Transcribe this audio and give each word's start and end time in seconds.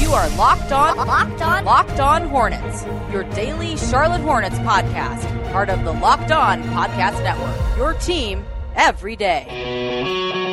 You 0.00 0.12
are 0.12 0.28
locked 0.36 0.72
on, 0.72 0.96
locked 0.96 1.42
on, 1.42 1.64
locked 1.64 2.00
on 2.00 2.28
Hornets. 2.28 2.84
Your 3.12 3.24
daily 3.24 3.76
Charlotte 3.76 4.20
Hornets 4.20 4.58
podcast, 4.60 5.52
part 5.52 5.68
of 5.68 5.84
the 5.84 5.92
Locked 5.92 6.30
On 6.30 6.62
Podcast 6.64 7.22
Network. 7.22 7.76
Your 7.76 7.94
team 7.94 8.44
every 8.76 9.16
day. 9.16 10.45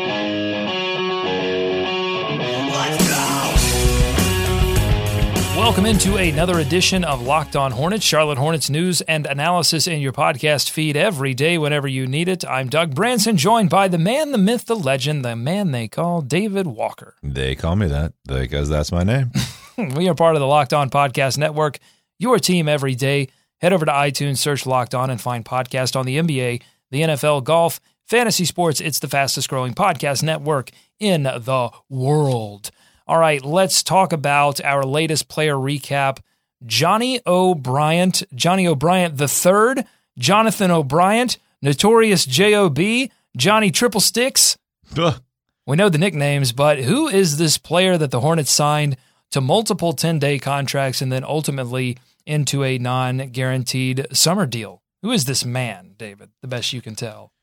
Welcome 5.64 5.86
into 5.86 6.18
another 6.18 6.60
edition 6.60 7.06
of 7.06 7.22
Locked 7.22 7.56
On 7.56 7.72
Hornets, 7.72 8.04
Charlotte 8.04 8.38
Hornets 8.38 8.70
news 8.70 9.00
and 9.00 9.26
analysis 9.26 9.88
in 9.88 10.02
your 10.02 10.12
podcast 10.12 10.70
feed 10.70 10.98
every 10.98 11.34
day 11.34 11.58
whenever 11.58 11.88
you 11.88 12.06
need 12.06 12.28
it. 12.28 12.46
I'm 12.46 12.68
Doug 12.68 12.94
Branson, 12.94 13.38
joined 13.38 13.70
by 13.70 13.88
the 13.88 13.98
man, 13.98 14.34
the 14.34 14.38
myth, 14.38 14.66
the 14.66 14.76
legend, 14.76 15.24
the 15.24 15.38
man 15.38 15.72
they 15.72 15.88
call 15.88 16.22
David 16.22 16.68
Walker. 16.68 17.16
They 17.24 17.56
call 17.56 17.78
me 17.78 17.88
that 17.88 18.12
because 18.26 18.68
that's 18.68 18.92
my 18.92 19.04
name. 19.04 19.32
we 19.96 20.10
are 20.10 20.14
part 20.14 20.36
of 20.36 20.42
the 20.42 20.48
Locked 20.48 20.74
On 20.74 20.90
Podcast 20.90 21.38
Network, 21.38 21.80
your 22.20 22.40
team 22.40 22.68
every 22.68 22.94
day. 22.94 23.30
Head 23.62 23.72
over 23.72 23.86
to 23.86 23.92
iTunes, 23.92 24.40
search 24.40 24.66
Locked 24.66 24.94
On, 24.94 25.10
and 25.10 25.22
find 25.22 25.46
podcast 25.46 25.96
on 25.96 26.06
the 26.06 26.18
NBA, 26.18 26.62
the 26.92 27.02
NFL, 27.04 27.46
golf, 27.46 27.80
fantasy 28.04 28.44
sports. 28.44 28.82
It's 28.82 29.00
the 29.00 29.08
fastest 29.08 29.48
growing 29.48 29.74
podcast 29.74 30.24
network 30.24 30.72
in 31.00 31.24
the 31.24 31.70
world. 31.88 32.70
All 33.06 33.20
right, 33.20 33.44
let's 33.44 33.84
talk 33.84 34.14
about 34.14 34.64
our 34.64 34.84
latest 34.84 35.28
player 35.28 35.56
recap. 35.56 36.20
Johnny 36.66 37.20
O'Bryant, 37.28 38.24
Johnny 38.34 38.66
O'Bryant 38.66 39.18
the 39.18 39.28
third, 39.28 39.86
Jonathan 40.18 40.72
O'Bryant, 40.72 41.38
Notorious 41.62 42.26
J.O.B., 42.26 43.12
Johnny 43.36 43.72
Triple 43.72 44.00
Sticks. 44.00 44.58
we 45.66 45.76
know 45.76 45.90
the 45.90 45.98
nicknames, 45.98 46.54
but 46.54 46.80
who 46.80 47.08
is 47.10 47.38
this 47.38 47.58
player 47.58 47.98
that 47.98 48.12
the 48.12 48.22
Hornets 48.22 48.52
signed 48.52 48.96
to 49.32 49.42
multiple 49.42 49.92
10 49.92 50.20
day 50.20 50.40
contracts 50.40 51.02
and 51.02 51.12
then 51.12 51.24
ultimately 51.26 51.98
into 52.26 52.64
a 52.64 52.78
non 52.78 53.18
guaranteed 53.30 54.08
summer 54.14 54.46
deal? 54.46 54.82
Who 55.02 55.12
is 55.12 55.26
this 55.26 55.44
man, 55.44 55.96
David, 55.98 56.30
the 56.42 56.48
best 56.48 56.72
you 56.72 56.82
can 56.82 56.96
tell? 56.96 57.34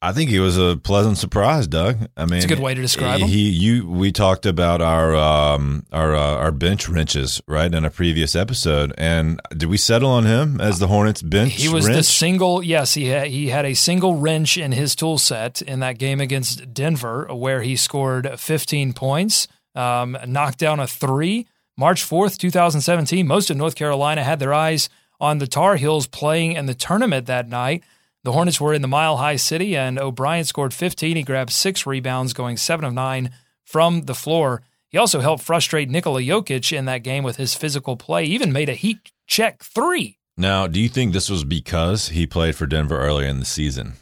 I 0.00 0.12
think 0.12 0.30
he 0.30 0.38
was 0.38 0.56
a 0.56 0.76
pleasant 0.76 1.18
surprise, 1.18 1.66
Doug. 1.66 1.96
I 2.16 2.24
mean, 2.24 2.36
it's 2.36 2.44
a 2.44 2.48
good 2.48 2.60
way 2.60 2.72
to 2.72 2.80
describe 2.80 3.18
him. 3.18 3.28
He, 3.28 3.50
you, 3.50 3.88
we 3.88 4.12
talked 4.12 4.46
about 4.46 4.80
our 4.80 5.16
um, 5.16 5.86
our 5.90 6.14
uh, 6.14 6.36
our 6.36 6.52
bench 6.52 6.88
wrenches 6.88 7.42
right 7.48 7.72
in 7.72 7.84
a 7.84 7.90
previous 7.90 8.36
episode, 8.36 8.94
and 8.96 9.40
did 9.50 9.68
we 9.68 9.76
settle 9.76 10.10
on 10.10 10.24
him 10.24 10.60
as 10.60 10.78
the 10.78 10.86
Hornets 10.86 11.20
bench? 11.20 11.54
He 11.54 11.68
was 11.68 11.86
wrench? 11.86 11.96
the 11.96 12.02
single. 12.04 12.62
Yes, 12.62 12.94
he 12.94 13.06
had, 13.06 13.26
he 13.26 13.48
had 13.48 13.64
a 13.64 13.74
single 13.74 14.14
wrench 14.14 14.56
in 14.56 14.70
his 14.70 14.94
tool 14.94 15.18
set 15.18 15.62
in 15.62 15.80
that 15.80 15.98
game 15.98 16.20
against 16.20 16.72
Denver, 16.72 17.26
where 17.34 17.62
he 17.62 17.74
scored 17.74 18.38
15 18.38 18.92
points, 18.92 19.48
um, 19.74 20.16
knocked 20.26 20.58
down 20.58 20.78
a 20.78 20.86
three. 20.86 21.48
March 21.76 22.02
4th, 22.02 22.38
2017. 22.38 23.26
Most 23.26 23.50
of 23.50 23.56
North 23.56 23.76
Carolina 23.76 24.24
had 24.24 24.40
their 24.40 24.52
eyes 24.52 24.88
on 25.20 25.38
the 25.38 25.46
Tar 25.46 25.76
Heels 25.76 26.08
playing 26.08 26.52
in 26.52 26.66
the 26.66 26.74
tournament 26.74 27.26
that 27.26 27.48
night. 27.48 27.84
The 28.24 28.32
Hornets 28.32 28.60
were 28.60 28.74
in 28.74 28.82
the 28.82 28.88
Mile 28.88 29.16
High 29.18 29.36
City, 29.36 29.76
and 29.76 29.98
O'Bryant 29.98 30.46
scored 30.46 30.74
15. 30.74 31.16
He 31.16 31.22
grabbed 31.22 31.52
six 31.52 31.86
rebounds, 31.86 32.32
going 32.32 32.56
seven 32.56 32.84
of 32.84 32.92
nine 32.92 33.30
from 33.64 34.02
the 34.02 34.14
floor. 34.14 34.62
He 34.88 34.98
also 34.98 35.20
helped 35.20 35.42
frustrate 35.44 35.88
Nikola 35.90 36.20
Jokic 36.22 36.76
in 36.76 36.86
that 36.86 37.02
game 37.02 37.22
with 37.22 37.36
his 37.36 37.54
physical 37.54 37.96
play, 37.96 38.24
even 38.24 38.52
made 38.52 38.68
a 38.68 38.74
heat 38.74 39.12
check 39.26 39.62
three. 39.62 40.18
Now, 40.36 40.66
do 40.66 40.80
you 40.80 40.88
think 40.88 41.12
this 41.12 41.28
was 41.30 41.44
because 41.44 42.08
he 42.08 42.26
played 42.26 42.56
for 42.56 42.66
Denver 42.66 42.98
earlier 42.98 43.28
in 43.28 43.38
the 43.38 43.44
season? 43.44 43.94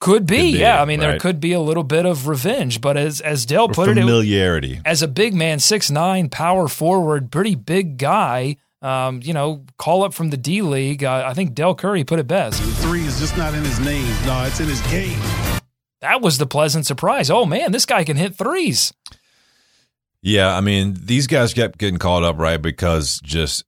Could 0.00 0.26
be, 0.26 0.36
Could 0.36 0.52
be, 0.54 0.58
yeah. 0.58 0.82
I 0.82 0.84
mean, 0.84 1.00
there 1.00 1.18
could 1.18 1.40
be 1.40 1.52
a 1.52 1.60
little 1.60 1.84
bit 1.84 2.04
of 2.04 2.28
revenge, 2.28 2.80
but 2.82 2.96
as 2.98 3.20
as 3.22 3.46
Dell 3.46 3.66
Or 3.66 3.72
put 3.72 3.88
it, 3.88 3.96
it, 3.96 4.00
familiarity. 4.00 4.80
as 4.84 5.00
a 5.02 5.08
big 5.08 5.34
man, 5.34 5.60
six 5.60 5.90
nine, 5.90 6.28
power 6.28 6.68
forward, 6.68 7.30
pretty 7.30 7.54
big 7.54 7.96
guy. 7.96 8.56
Um, 8.84 9.20
you 9.24 9.32
know, 9.32 9.64
call 9.78 10.04
up 10.04 10.12
from 10.12 10.28
the 10.28 10.36
D 10.36 10.60
League. 10.60 11.02
Uh, 11.02 11.24
I 11.26 11.32
think 11.32 11.54
Del 11.54 11.74
Curry 11.74 12.04
put 12.04 12.18
it 12.18 12.26
best. 12.26 12.62
Three 12.82 13.04
is 13.04 13.18
just 13.18 13.34
not 13.36 13.54
in 13.54 13.64
his 13.64 13.80
name. 13.80 14.06
No, 14.26 14.44
it's 14.44 14.60
in 14.60 14.68
his 14.68 14.82
game. 14.82 15.18
That 16.02 16.20
was 16.20 16.36
the 16.36 16.46
pleasant 16.46 16.84
surprise. 16.84 17.30
Oh 17.30 17.46
man, 17.46 17.72
this 17.72 17.86
guy 17.86 18.04
can 18.04 18.18
hit 18.18 18.36
threes. 18.36 18.92
Yeah, 20.20 20.54
I 20.54 20.60
mean, 20.60 20.96
these 21.00 21.26
guys 21.26 21.54
kept 21.54 21.78
getting 21.78 21.98
called 21.98 22.24
up, 22.24 22.38
right? 22.38 22.60
Because 22.60 23.20
just 23.20 23.64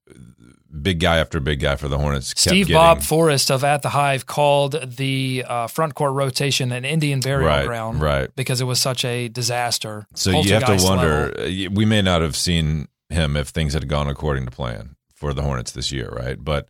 big 0.82 1.00
guy 1.00 1.16
after 1.16 1.40
big 1.40 1.60
guy 1.60 1.76
for 1.76 1.88
the 1.88 1.96
Hornets. 1.96 2.34
Kept 2.34 2.40
Steve 2.40 2.66
getting, 2.66 2.74
Bob 2.80 3.02
Forrest 3.02 3.50
of 3.50 3.64
At 3.64 3.80
the 3.80 3.90
Hive 3.90 4.26
called 4.26 4.96
the 4.96 5.44
uh, 5.48 5.66
front 5.66 5.94
court 5.94 6.12
rotation 6.12 6.72
an 6.72 6.84
Indian 6.84 7.20
burial 7.20 7.48
Right, 7.48 7.66
ground, 7.66 8.02
right. 8.02 8.28
Because 8.36 8.60
it 8.60 8.64
was 8.64 8.80
such 8.80 9.02
a 9.04 9.28
disaster. 9.28 10.06
So 10.14 10.30
you 10.30 10.52
have 10.52 10.66
to 10.66 10.76
wonder. 10.84 11.32
level. 11.36 11.74
We 11.74 11.86
may 11.86 12.02
not 12.02 12.20
have 12.20 12.36
seen 12.36 12.88
him 13.08 13.36
if 13.36 13.48
things 13.48 13.72
had 13.72 13.88
gone 13.88 14.08
according 14.08 14.44
to 14.44 14.50
plan 14.50 14.95
for 15.16 15.34
the 15.34 15.42
Hornets 15.42 15.72
this 15.72 15.90
year, 15.90 16.08
right? 16.10 16.36
But 16.38 16.68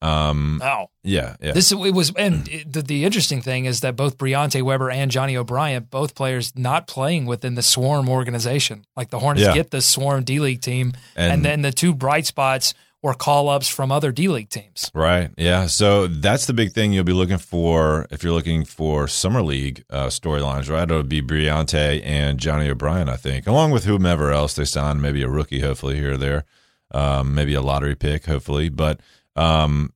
um, 0.00 0.60
Oh, 0.64 0.86
yeah, 1.02 1.34
yeah. 1.40 1.52
This 1.52 1.72
it 1.72 1.76
was, 1.76 2.12
and 2.14 2.48
it- 2.48 2.72
the, 2.72 2.82
the 2.82 3.04
interesting 3.04 3.42
thing 3.42 3.64
is 3.64 3.80
that 3.80 3.96
both 3.96 4.16
Briante 4.16 4.62
Weber 4.62 4.90
and 4.90 5.10
Johnny 5.10 5.36
O'Bryant, 5.36 5.90
both 5.90 6.14
players 6.14 6.52
not 6.56 6.86
playing 6.86 7.26
within 7.26 7.56
the 7.56 7.62
Swarm 7.62 8.08
organization. 8.08 8.84
Like 8.96 9.10
the 9.10 9.18
Hornets 9.18 9.44
Yeah. 9.46 9.54
get 9.54 9.70
the 9.72 9.80
Swarm 9.82 10.22
D 10.24 10.38
League 10.38 10.60
team, 10.60 10.92
and, 11.16 11.32
And- 11.32 11.44
then 11.44 11.62
the 11.62 11.72
two 11.72 11.92
bright 11.94 12.26
spots 12.26 12.74
were 13.02 13.14
call 13.14 13.48
ups 13.48 13.68
from 13.68 13.90
other 13.92 14.10
D 14.12 14.28
League 14.28 14.50
teams. 14.50 14.90
Right. 14.94 15.30
Yeah. 15.36 15.66
So 15.66 16.06
that's 16.08 16.46
the 16.46 16.52
big 16.52 16.72
thing 16.72 16.92
you'll 16.92 17.04
be 17.04 17.12
looking 17.12 17.38
for 17.38 18.06
if 18.10 18.22
you're 18.24 18.32
looking 18.32 18.64
for 18.64 19.06
summer 19.08 19.42
league 19.42 19.84
uh, 19.90 20.06
storylines, 20.06 20.68
right? 20.70 20.82
It'll 20.82 21.02
be 21.04 21.22
Briante 21.22 22.00
and 22.04 22.38
Johnny 22.38 22.68
O'Bryant, 22.68 23.08
I 23.08 23.16
think, 23.16 23.46
along 23.48 23.70
with 23.72 23.84
whomever 23.84 24.32
else 24.32 24.54
they 24.54 24.64
sign, 24.64 25.00
maybe 25.00 25.22
a 25.22 25.28
rookie, 25.28 25.60
hopefully 25.60 25.94
here 25.96 26.12
or 26.14 26.16
there, 26.16 26.44
um, 26.92 27.34
maybe 27.34 27.54
a 27.54 27.60
lottery 27.62 27.94
pick, 27.94 28.26
hopefully. 28.26 28.68
But 28.68 29.00
um, 29.36 29.92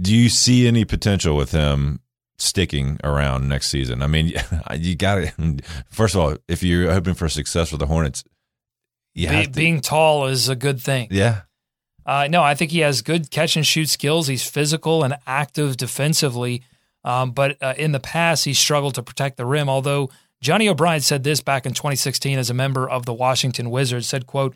do 0.00 0.14
you 0.14 0.28
see 0.28 0.66
any 0.66 0.84
potential 0.84 1.36
with 1.36 1.52
him 1.52 2.00
sticking 2.38 2.98
around 3.02 3.48
next 3.48 3.68
season? 3.68 4.02
I 4.02 4.06
mean, 4.06 4.32
you 4.76 4.94
got 4.96 5.16
to 5.16 5.62
first 5.88 6.14
of 6.14 6.20
all, 6.20 6.36
if 6.48 6.62
you're 6.62 6.92
hoping 6.92 7.14
for 7.14 7.28
success 7.28 7.70
with 7.72 7.80
the 7.80 7.86
Hornets, 7.86 8.24
you 9.14 9.28
Be- 9.28 9.34
have 9.34 9.52
being 9.52 9.80
tall 9.80 10.26
is 10.26 10.48
a 10.48 10.56
good 10.56 10.80
thing. 10.80 11.08
yeah. 11.10 11.42
Uh, 12.04 12.28
no, 12.30 12.40
I 12.40 12.54
think 12.54 12.70
he 12.70 12.78
has 12.80 13.02
good 13.02 13.32
catch 13.32 13.56
and 13.56 13.66
shoot 13.66 13.88
skills. 13.88 14.28
He's 14.28 14.48
physical 14.48 15.02
and 15.02 15.16
active 15.26 15.76
defensively, 15.76 16.62
um, 17.02 17.32
but 17.32 17.56
uh, 17.60 17.74
in 17.76 17.90
the 17.90 17.98
past 17.98 18.44
he 18.44 18.54
struggled 18.54 18.94
to 18.94 19.02
protect 19.02 19.36
the 19.38 19.44
rim. 19.44 19.68
Although 19.68 20.10
Johnny 20.40 20.68
O'Bryant 20.68 21.02
said 21.02 21.24
this 21.24 21.40
back 21.40 21.66
in 21.66 21.72
2016 21.74 22.38
as 22.38 22.48
a 22.48 22.54
member 22.54 22.88
of 22.88 23.06
the 23.06 23.12
Washington 23.12 23.70
Wizards, 23.70 24.06
said, 24.08 24.24
"quote 24.28 24.54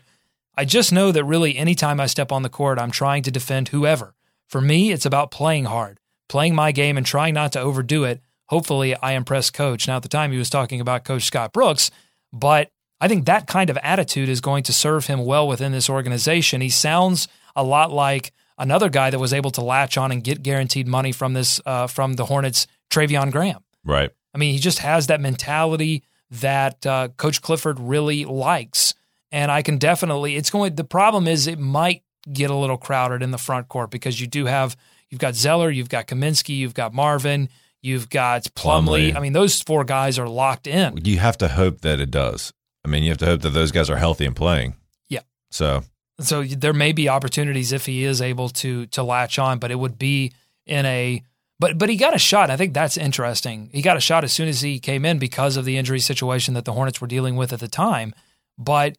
I 0.55 0.65
just 0.65 0.91
know 0.91 1.11
that 1.11 1.23
really 1.23 1.57
anytime 1.57 1.99
I 1.99 2.07
step 2.07 2.31
on 2.31 2.43
the 2.43 2.49
court, 2.49 2.79
I'm 2.79 2.91
trying 2.91 3.23
to 3.23 3.31
defend 3.31 3.69
whoever. 3.69 4.15
For 4.47 4.61
me, 4.61 4.91
it's 4.91 5.05
about 5.05 5.31
playing 5.31 5.65
hard, 5.65 5.99
playing 6.27 6.55
my 6.55 6.71
game, 6.71 6.97
and 6.97 7.05
trying 7.05 7.33
not 7.33 7.53
to 7.53 7.59
overdo 7.59 8.03
it. 8.03 8.21
Hopefully, 8.47 8.95
I 8.95 9.13
impress 9.13 9.49
coach. 9.49 9.87
Now, 9.87 9.95
at 9.97 10.03
the 10.03 10.09
time, 10.09 10.31
he 10.31 10.37
was 10.37 10.49
talking 10.49 10.81
about 10.81 11.05
Coach 11.05 11.23
Scott 11.23 11.53
Brooks, 11.53 11.89
but 12.33 12.69
I 12.99 13.07
think 13.07 13.25
that 13.25 13.47
kind 13.47 13.69
of 13.69 13.77
attitude 13.77 14.29
is 14.29 14.41
going 14.41 14.63
to 14.63 14.73
serve 14.73 15.07
him 15.07 15.25
well 15.25 15.47
within 15.47 15.71
this 15.71 15.89
organization. 15.89 16.61
He 16.61 16.69
sounds 16.69 17.27
a 17.55 17.63
lot 17.63 17.91
like 17.91 18.33
another 18.57 18.89
guy 18.89 19.09
that 19.09 19.19
was 19.19 19.33
able 19.33 19.51
to 19.51 19.61
latch 19.61 19.97
on 19.97 20.11
and 20.11 20.23
get 20.23 20.43
guaranteed 20.43 20.87
money 20.87 21.11
from 21.11 21.33
this 21.33 21.59
uh, 21.65 21.87
from 21.87 22.13
the 22.13 22.25
Hornets, 22.25 22.67
Treveon 22.89 23.31
Graham. 23.31 23.63
Right. 23.83 24.11
I 24.33 24.37
mean, 24.37 24.53
he 24.53 24.59
just 24.59 24.79
has 24.79 25.07
that 25.07 25.19
mentality 25.21 26.03
that 26.29 26.85
uh, 26.85 27.09
Coach 27.17 27.41
Clifford 27.41 27.79
really 27.79 28.25
likes. 28.25 28.93
And 29.31 29.51
I 29.51 29.61
can 29.61 29.77
definitely, 29.77 30.35
it's 30.35 30.49
going, 30.49 30.75
the 30.75 30.83
problem 30.83 31.27
is 31.27 31.47
it 31.47 31.59
might 31.59 32.03
get 32.31 32.49
a 32.49 32.55
little 32.55 32.77
crowded 32.77 33.23
in 33.23 33.31
the 33.31 33.37
front 33.37 33.69
court 33.69 33.89
because 33.89 34.19
you 34.19 34.27
do 34.27 34.45
have, 34.45 34.75
you've 35.09 35.21
got 35.21 35.35
Zeller, 35.35 35.69
you've 35.71 35.89
got 35.89 36.07
Kaminsky, 36.07 36.57
you've 36.57 36.73
got 36.73 36.93
Marvin, 36.93 37.49
you've 37.81 38.09
got 38.09 38.43
Plumlee. 38.55 39.11
Plumlee. 39.11 39.15
I 39.15 39.19
mean, 39.19 39.33
those 39.33 39.61
four 39.61 39.83
guys 39.85 40.19
are 40.19 40.27
locked 40.27 40.67
in. 40.67 40.97
You 41.03 41.17
have 41.19 41.37
to 41.37 41.47
hope 41.47 41.81
that 41.81 41.99
it 41.99 42.11
does. 42.11 42.51
I 42.83 42.89
mean, 42.89 43.03
you 43.03 43.09
have 43.09 43.17
to 43.19 43.25
hope 43.25 43.41
that 43.41 43.51
those 43.51 43.71
guys 43.71 43.89
are 43.89 43.97
healthy 43.97 44.25
and 44.25 44.35
playing. 44.35 44.75
Yeah. 45.07 45.21
So 45.49 45.83
So 46.19 46.43
there 46.43 46.73
may 46.73 46.91
be 46.91 47.09
opportunities 47.09 47.71
if 47.71 47.85
he 47.85 48.03
is 48.03 48.21
able 48.21 48.49
to 48.49 48.85
to 48.87 49.01
latch 49.01 49.39
on, 49.39 49.59
but 49.59 49.71
it 49.71 49.75
would 49.79 49.97
be 49.97 50.33
in 50.65 50.85
a 50.85 51.23
But 51.59 51.77
but 51.77 51.89
he 51.89 51.95
got 51.95 52.15
a 52.15 52.19
shot. 52.19 52.49
I 52.49 52.57
think 52.57 52.73
that's 52.73 52.97
interesting. 52.97 53.69
He 53.71 53.81
got 53.81 53.97
a 53.97 54.01
shot 54.01 54.23
as 54.23 54.33
soon 54.33 54.47
as 54.47 54.61
he 54.61 54.79
came 54.79 55.05
in 55.05 55.19
because 55.19 55.57
of 55.57 55.65
the 55.65 55.77
injury 55.77 55.99
situation 55.99 56.53
that 56.55 56.65
the 56.65 56.73
Hornets 56.73 56.99
were 57.01 57.07
dealing 57.07 57.35
with 57.35 57.53
at 57.53 57.59
the 57.59 57.67
time. 57.67 58.13
But 58.57 58.97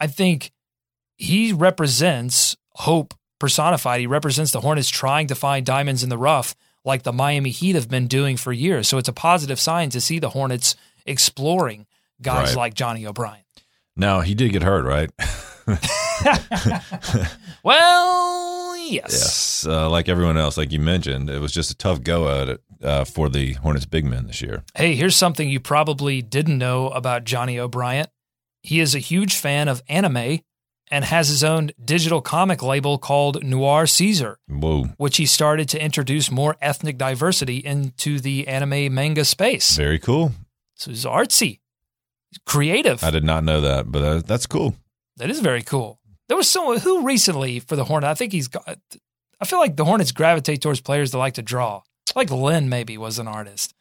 I 0.00 0.06
think 0.06 0.52
he 1.16 1.52
represents 1.52 2.56
hope 2.72 3.14
personified. 3.38 4.00
He 4.00 4.06
represents 4.06 4.52
the 4.52 4.60
Hornets 4.60 4.88
trying 4.90 5.26
to 5.28 5.34
find 5.34 5.64
diamonds 5.66 6.02
in 6.02 6.08
the 6.08 6.18
rough 6.18 6.54
like 6.84 7.02
the 7.02 7.12
Miami 7.12 7.50
Heat 7.50 7.74
have 7.74 7.88
been 7.88 8.06
doing 8.06 8.36
for 8.36 8.52
years. 8.52 8.88
So 8.88 8.98
it's 8.98 9.08
a 9.08 9.12
positive 9.12 9.58
sign 9.60 9.90
to 9.90 10.00
see 10.00 10.18
the 10.18 10.30
Hornets 10.30 10.76
exploring 11.06 11.86
guys 12.22 12.48
Right. 12.48 12.56
like 12.56 12.74
Johnny 12.74 13.06
O'Bryant. 13.06 13.44
Now 13.96 14.20
he 14.20 14.34
did 14.34 14.52
get 14.52 14.62
hurt, 14.62 14.84
right? 14.84 15.10
Well, 17.64 18.76
yes. 18.76 19.10
yes, 19.12 19.66
uh, 19.66 19.90
like 19.90 20.08
everyone 20.08 20.36
else, 20.38 20.56
like 20.56 20.72
you 20.72 20.80
mentioned, 20.80 21.28
it 21.28 21.40
was 21.40 21.52
just 21.52 21.70
a 21.70 21.76
tough 21.76 22.02
go 22.02 22.28
at 22.42 22.48
it 22.48 22.60
uh, 22.82 23.04
for 23.04 23.28
the 23.28 23.54
Hornets 23.54 23.84
big 23.86 24.04
men 24.04 24.26
this 24.26 24.40
year. 24.40 24.62
Hey, 24.74 24.94
here's 24.94 25.16
something 25.16 25.48
you 25.50 25.60
probably 25.60 26.22
didn't 26.22 26.56
know 26.56 26.88
about 26.90 27.24
Johnny 27.24 27.58
O'Bryant. 27.58 28.08
He 28.62 28.80
is 28.80 28.94
a 28.94 28.98
huge 28.98 29.34
fan 29.36 29.68
of 29.68 29.82
anime 29.88 30.40
and 30.90 31.04
has 31.04 31.28
his 31.28 31.44
own 31.44 31.70
digital 31.84 32.20
comic 32.20 32.62
label 32.62 32.98
called 32.98 33.44
Noir 33.44 33.86
Caesar, 33.86 34.38
Whoa, 34.48 34.84
which 34.96 35.18
he 35.18 35.26
started 35.26 35.68
to 35.70 35.82
introduce 35.82 36.30
more 36.30 36.56
ethnic 36.62 36.96
diversity 36.98 37.58
into 37.58 38.18
the 38.20 38.48
anime 38.48 38.94
manga 38.94 39.24
space. 39.24 39.76
very 39.76 39.98
cool. 39.98 40.32
So 40.76 40.90
he's 40.90 41.04
artsy, 41.04 41.60
he's 42.30 42.38
creative. 42.46 43.04
I 43.04 43.10
did 43.10 43.24
not 43.24 43.44
know 43.44 43.60
that, 43.60 43.90
but 43.92 44.02
uh, 44.02 44.22
that's 44.24 44.46
cool. 44.46 44.76
That 45.18 45.30
is 45.30 45.40
very 45.40 45.62
cool. 45.62 45.98
There 46.28 46.36
was 46.36 46.48
someone 46.48 46.78
who 46.78 47.04
recently 47.04 47.58
for 47.60 47.74
the 47.76 47.84
Hornets. 47.84 48.10
I 48.10 48.14
think 48.14 48.32
he's 48.32 48.48
got. 48.48 48.78
I 49.40 49.44
feel 49.44 49.58
like 49.58 49.76
the 49.76 49.84
Hornets 49.84 50.12
gravitate 50.12 50.60
towards 50.62 50.80
players 50.80 51.10
that 51.10 51.18
like 51.18 51.34
to 51.34 51.42
draw. 51.42 51.82
Like 52.14 52.30
Lynn 52.30 52.68
maybe 52.68 52.96
was 52.98 53.18
an 53.18 53.28
artist. 53.28 53.74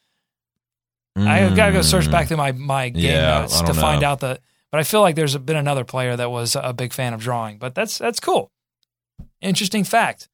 I 1.15 1.53
gotta 1.55 1.71
go 1.71 1.81
search 1.81 2.11
back 2.11 2.27
through 2.27 2.37
my 2.37 2.51
my 2.51 2.89
game 2.89 3.01
Mm. 3.03 3.05
Yeah, 3.05 3.39
notes 3.41 3.59
to 3.59 3.65
don't 3.67 3.75
find 3.75 4.03
out 4.03 4.19
that. 4.21 4.41
But 4.71 4.79
I 4.79 4.83
feel 4.83 5.01
like 5.01 5.15
there's 5.15 5.37
been 5.37 5.55
another 5.55 5.85
player 5.85 6.15
that 6.15 6.29
was 6.29 6.55
a 6.55 6.73
big 6.73 6.93
fan 6.93 7.13
of 7.13 7.21
drawing. 7.21 7.57
But 7.57 7.75
that's 7.75 7.97
that's 7.97 8.19
cool. 8.19 8.51
Interesting 9.41 9.83
fact. 9.83 10.29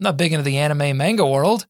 I'm 0.00 0.04
not 0.04 0.16
big 0.16 0.32
into 0.32 0.42
the 0.42 0.58
anime 0.58 0.96
manga 0.96 1.26
world, 1.26 1.66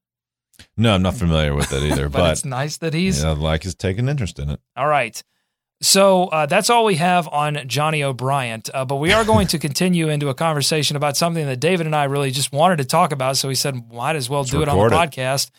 No, 0.76 0.94
I'm 0.94 1.02
not 1.02 1.14
familiar 1.14 1.54
with 1.54 1.68
that 1.70 1.82
either, 1.82 2.08
but, 2.08 2.18
but, 2.20 2.30
it's 2.32 2.44
nice 2.44 2.78
that 2.78 2.94
he's 2.94 3.22
yeah, 3.22 3.30
like 3.30 3.64
he's 3.64 3.74
taking 3.74 4.08
interest 4.08 4.38
in 4.38 4.50
it. 4.50 4.60
All 4.76 4.88
right. 4.88 5.22
So 5.82 6.24
uh, 6.28 6.46
that's 6.46 6.70
all 6.70 6.84
we 6.86 6.94
have 6.94 7.28
on 7.28 7.68
Johnny 7.68 8.02
O'Bryant. 8.02 8.70
Uh, 8.72 8.86
but 8.86 8.96
we 8.96 9.12
are 9.12 9.24
going 9.24 9.46
to 9.48 9.58
continue 9.68 10.08
into 10.08 10.28
a 10.30 10.34
conversation 10.34 10.96
about 10.96 11.16
something 11.16 11.44
that 11.46 11.60
David 11.60 11.86
and 11.86 11.94
I 11.94 12.04
really 12.04 12.30
just 12.30 12.52
wanted 12.52 12.78
to 12.78 12.84
talk 12.84 13.12
about. 13.12 13.36
So 13.36 13.48
he 13.48 13.54
said, 13.54 13.92
might 13.92 14.16
as 14.16 14.30
well 14.30 14.44
do 14.44 14.62
it 14.62 14.68
on 14.68 14.78
the 14.78 14.86
it. 14.86 14.92
podcast. 14.92 15.50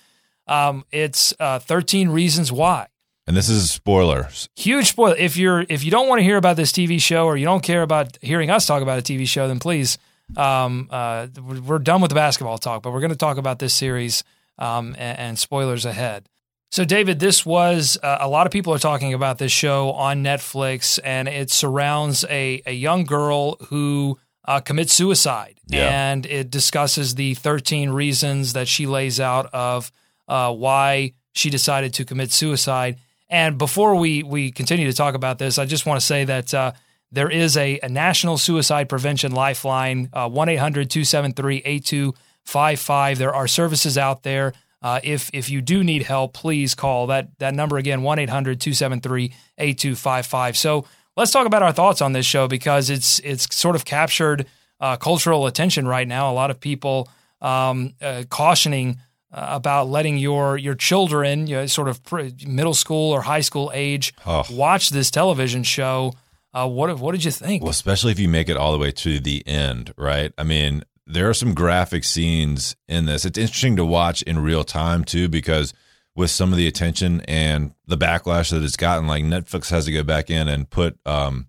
Um, 0.48 0.86
it's 0.92 1.34
uh, 1.40 1.60
13 1.60 2.10
Reasons 2.10 2.52
Why. 2.52 2.88
And 3.28 3.36
this 3.36 3.50
is 3.50 3.72
spoilers. 3.72 4.50
Huge 4.56 4.88
spoiler. 4.90 5.16
If 5.18 5.36
you're 5.36 5.66
if 5.68 5.84
you 5.84 5.92
don't 5.92 6.08
want 6.08 6.20
to 6.20 6.24
hear 6.24 6.38
about 6.38 6.58
this 6.58 6.72
TV 6.72 7.02
show 7.02 7.26
or 7.26 7.36
you 7.38 7.46
don't 7.46 7.64
care 7.64 7.82
about 7.82 8.18
hearing 8.22 8.50
us 8.52 8.66
talk 8.66 8.82
about 8.84 9.00
a 9.00 9.02
TV 9.02 9.28
show, 9.28 9.48
then 9.48 9.60
please, 9.60 9.98
um, 10.38 10.88
uh, 10.92 11.28
we're 11.44 11.80
done 11.80 12.02
with 12.02 12.10
the 12.10 12.16
basketball 12.16 12.58
talk. 12.60 12.84
But 12.84 12.94
we're 12.94 13.00
going 13.00 13.10
to 13.12 13.16
talk 13.18 13.38
about 13.38 13.58
this 13.60 13.74
series 13.74 14.24
um, 14.60 14.96
and, 14.98 15.18
and 15.20 15.40
spoilers 15.40 15.86
ahead. 15.86 16.30
So, 16.72 16.84
David, 16.86 17.20
this 17.20 17.46
was 17.46 17.98
uh, 18.04 18.18
a 18.22 18.28
lot 18.28 18.46
of 18.48 18.52
people 18.52 18.74
are 18.74 18.80
talking 18.80 19.14
about 19.14 19.38
this 19.40 19.52
show 19.52 19.92
on 19.94 20.24
Netflix, 20.24 21.00
and 21.04 21.28
it 21.28 21.50
surrounds 21.50 22.26
a 22.30 22.62
a 22.68 22.74
young 22.74 23.06
girl 23.06 23.56
who 23.70 24.20
uh, 24.48 24.60
commits 24.60 24.94
suicide, 24.94 25.58
Yeah. 25.68 25.90
and 26.12 26.26
it 26.28 26.52
discusses 26.52 27.16
the 27.16 27.34
13 27.34 27.90
reasons 27.90 28.54
that 28.54 28.68
she 28.68 28.86
lays 28.86 29.20
out 29.20 29.48
of 29.54 29.92
uh, 30.28 30.54
why 30.54 31.14
she 31.34 31.50
decided 31.50 31.94
to 31.96 32.06
commit 32.06 32.32
suicide. 32.32 32.98
And 33.30 33.58
before 33.58 33.96
we 33.96 34.24
we 34.24 34.52
continue 34.52 34.90
to 34.90 34.96
talk 34.96 35.16
about 35.16 35.40
this, 35.40 35.58
I 35.58 35.66
just 35.66 35.86
want 35.86 36.00
to 36.00 36.06
say 36.06 36.26
that 36.26 36.54
uh, 36.54 36.74
there 37.12 37.30
is 37.30 37.58
a, 37.58 37.80
a 37.82 37.90
national 37.90 38.38
suicide 38.38 38.90
prevention 38.90 39.32
lifeline, 39.32 40.10
uh, 40.14 40.30
1 40.30 40.50
800 40.50 40.90
273 40.90 41.62
8255. 41.66 43.18
There 43.18 43.34
are 43.34 43.48
services 43.48 43.98
out 43.98 44.24
there. 44.24 44.54
Uh, 44.86 45.02
if 45.04 45.30
if 45.34 45.50
you 45.50 45.62
do 45.62 45.84
need 45.84 46.04
help, 46.04 46.34
please 46.34 46.76
call 46.76 47.08
that 47.08 47.40
that 47.40 47.56
number 47.56 47.78
again 47.78 48.02
1-800-273-8255. 48.02 50.56
So 50.56 50.86
let's 51.18 51.32
talk 51.32 51.48
about 51.48 51.64
our 51.64 51.72
thoughts 51.72 52.04
on 52.04 52.14
this 52.14 52.28
show 52.28 52.48
because 52.48 52.92
it's 52.92 53.18
it's 53.20 53.56
sort 53.56 53.76
of 53.76 53.84
captured 53.84 54.46
uh, 54.80 54.96
cultural 54.98 55.48
attention 55.48 55.88
right 55.88 56.08
now. 56.08 56.32
A 56.32 56.36
lot 56.36 56.52
of 56.52 56.60
people 56.60 57.10
um, 57.42 57.96
uh, 58.00 58.26
cautioning 58.30 59.00
about 59.38 59.90
letting 59.90 60.18
your 60.18 60.58
your 60.58 60.76
children, 60.76 61.46
you 61.48 61.56
know, 61.58 61.66
sort 61.66 61.88
of 61.90 62.00
middle 62.48 62.74
school 62.74 63.12
or 63.12 63.22
high 63.22 63.42
school 63.42 63.70
age, 63.74 64.14
Oh. 64.26 64.44
watch 64.50 64.90
this 64.90 65.12
television 65.12 65.64
show. 65.64 66.14
Uh, 66.54 66.68
what 66.68 66.98
what 67.00 67.12
did 67.12 67.24
you 67.26 67.32
think? 67.32 67.62
Well, 67.62 67.70
especially 67.72 68.14
if 68.14 68.20
you 68.20 68.30
make 68.30 68.48
it 68.50 68.56
all 68.58 68.72
the 68.72 68.78
way 68.78 68.92
to 68.92 69.20
the 69.20 69.46
end, 69.46 69.94
right? 69.98 70.32
I 70.38 70.44
mean, 70.44 70.84
there 71.06 71.30
are 71.30 71.34
some 71.34 71.54
graphic 71.54 72.06
scenes 72.06 72.76
in 72.88 73.06
this. 73.08 73.26
It's 73.26 73.38
interesting 73.38 73.76
to 73.76 73.84
watch 73.86 74.22
in 74.22 74.40
real 74.40 74.64
time 74.64 75.04
too, 75.04 75.28
because 75.28 75.74
with 76.16 76.32
some 76.32 76.54
of 76.54 76.58
the 76.58 76.66
attention 76.66 77.20
and 77.28 77.74
the 77.88 77.98
backlash 77.98 78.52
that 78.52 78.64
it's 78.64 78.78
gotten, 78.78 79.06
like 79.06 79.26
Netflix 79.26 79.70
has 79.70 79.84
to 79.84 79.92
go 79.92 80.02
back 80.02 80.30
in 80.30 80.48
and 80.48 80.70
put 80.70 80.98
um, 81.06 81.48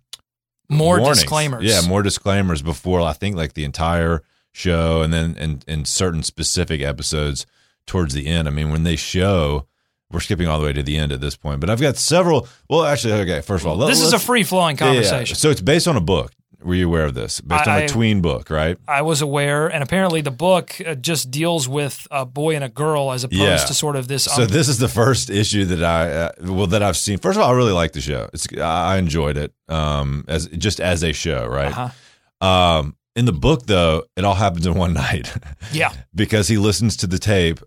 More 0.68 0.98
warnings. 0.98 1.20
disclaimers. 1.20 1.62
Yeah, 1.64 1.82
more 1.88 2.02
disclaimers 2.02 2.62
before 2.62 3.00
I 3.00 3.12
think 3.12 3.36
like 3.36 3.52
the 3.54 3.62
entire 3.64 4.24
show, 4.50 5.02
and 5.02 5.12
then 5.12 5.36
in 5.38 5.62
in 5.68 5.84
certain 5.84 6.24
specific 6.24 6.80
episodes 6.80 7.46
towards 7.86 8.14
the 8.14 8.26
end. 8.26 8.48
I 8.48 8.50
mean, 8.50 8.70
when 8.70 8.82
they 8.84 8.96
show. 8.96 9.66
We're 10.08 10.20
skipping 10.20 10.46
all 10.46 10.60
the 10.60 10.64
way 10.66 10.72
to 10.72 10.84
the 10.84 10.96
end 10.98 11.10
at 11.10 11.20
this 11.20 11.34
point, 11.34 11.58
but 11.58 11.68
I've 11.68 11.80
got 11.80 11.96
several. 11.96 12.46
Well, 12.70 12.84
actually, 12.84 13.14
okay. 13.14 13.40
First 13.40 13.64
of 13.64 13.70
all, 13.72 13.76
let- 13.76 13.88
This 13.88 14.00
is 14.02 14.12
a 14.12 14.20
free 14.20 14.44
flowing 14.44 14.76
yeah, 14.76 14.84
yeah. 14.84 14.92
conversation. 15.02 15.34
So 15.36 15.50
it's 15.50 15.60
based 15.60 15.88
on 15.88 15.96
a 15.96 16.00
book. 16.00 16.30
Were 16.62 16.76
you 16.76 16.86
aware 16.86 17.04
of 17.06 17.14
this? 17.14 17.40
Based 17.40 17.66
on 17.66 17.82
a 17.82 17.88
tween 17.88 18.20
book, 18.20 18.48
right? 18.48 18.78
I 18.86 19.02
was 19.02 19.20
aware, 19.20 19.66
and 19.66 19.82
apparently 19.82 20.20
the 20.20 20.30
book 20.30 20.80
uh, 20.86 20.94
just 20.94 21.32
deals 21.32 21.68
with 21.68 22.06
a 22.12 22.24
boy 22.24 22.54
and 22.54 22.62
a 22.62 22.68
girl 22.68 23.10
as 23.10 23.24
opposed 23.24 23.40
Yeah. 23.42 23.56
to 23.56 23.74
sort 23.74 23.96
of 23.96 24.06
this. 24.06 24.22
So 24.26 24.42
um, 24.44 24.48
this 24.48 24.68
is 24.68 24.78
the 24.78 24.86
first 24.88 25.28
issue 25.28 25.64
that 25.64 25.82
I 25.82 26.10
uh, 26.12 26.30
well 26.40 26.68
that 26.68 26.84
I've 26.84 26.96
seen. 26.96 27.18
First 27.18 27.36
of 27.36 27.42
all, 27.42 27.50
I 27.50 27.56
really 27.56 27.72
like 27.72 27.90
the 27.90 28.00
show. 28.00 28.30
It's 28.32 28.46
I 28.56 28.98
enjoyed 28.98 29.36
it 29.36 29.52
um 29.68 30.24
as 30.28 30.46
just 30.46 30.78
as 30.80 31.02
a 31.02 31.12
show, 31.12 31.46
right? 31.48 31.76
Uh-huh. 31.76 32.46
Um 32.46 32.96
in 33.16 33.24
the 33.24 33.32
book 33.32 33.66
though, 33.66 34.04
it 34.16 34.24
all 34.24 34.34
happens 34.36 34.66
in 34.66 34.74
one 34.74 34.92
night 35.08 35.32
yeah, 35.72 35.92
because 36.14 36.46
he 36.46 36.58
listens 36.58 36.96
to 36.98 37.08
the 37.08 37.18
tape 37.18 37.58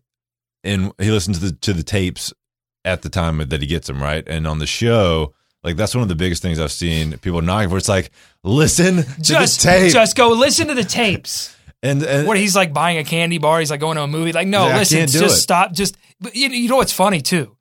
and 0.64 0.92
he 1.00 1.12
listens 1.12 1.40
to 1.40 1.46
the 1.46 1.52
to 1.58 1.74
the 1.74 1.84
tapes 1.84 2.34
at 2.86 3.02
the 3.02 3.10
time 3.10 3.38
that 3.38 3.62
he 3.62 3.68
gets 3.68 3.88
them, 3.88 4.02
right? 4.02 4.28
And 4.28 4.48
on 4.48 4.60
the 4.60 4.68
show, 4.68 5.34
like 5.64 5.76
that's 5.76 5.94
one 5.94 6.02
of 6.02 6.10
the 6.10 6.16
biggest 6.16 6.42
things 6.42 6.60
I've 6.60 6.72
seen 6.72 7.18
people 7.20 7.42
knocking 7.42 7.70
for. 7.70 7.78
it's 7.78 7.90
like 7.90 8.12
listen 8.44 9.04
just 9.22 9.62
the 9.62 9.68
tape 9.68 9.94
just 9.94 10.16
go 10.16 10.30
listen 10.30 10.68
to 10.68 10.74
the 10.74 10.84
tapes. 10.84 11.56
and, 11.84 12.04
and 12.04 12.28
Where 12.28 12.38
he's 12.38 12.56
like 12.56 12.74
buying 12.74 12.98
a 12.98 13.04
candy 13.04 13.38
bar, 13.38 13.60
he's 13.60 13.72
like 13.72 13.80
going 13.80 13.96
to 13.96 14.04
a 14.04 14.08
movie. 14.08 14.34
Like, 14.34 14.48
no, 14.48 14.68
Yeah, 14.68 14.78
listen, 14.78 15.08
just 15.08 15.38
it. 15.38 15.42
stop. 15.42 15.72
Just 15.74 15.98
but 16.20 16.36
you, 16.36 16.50
you 16.50 16.70
know 16.70 16.78
what's 16.78 16.94
funny 16.94 17.22
too? 17.22 17.56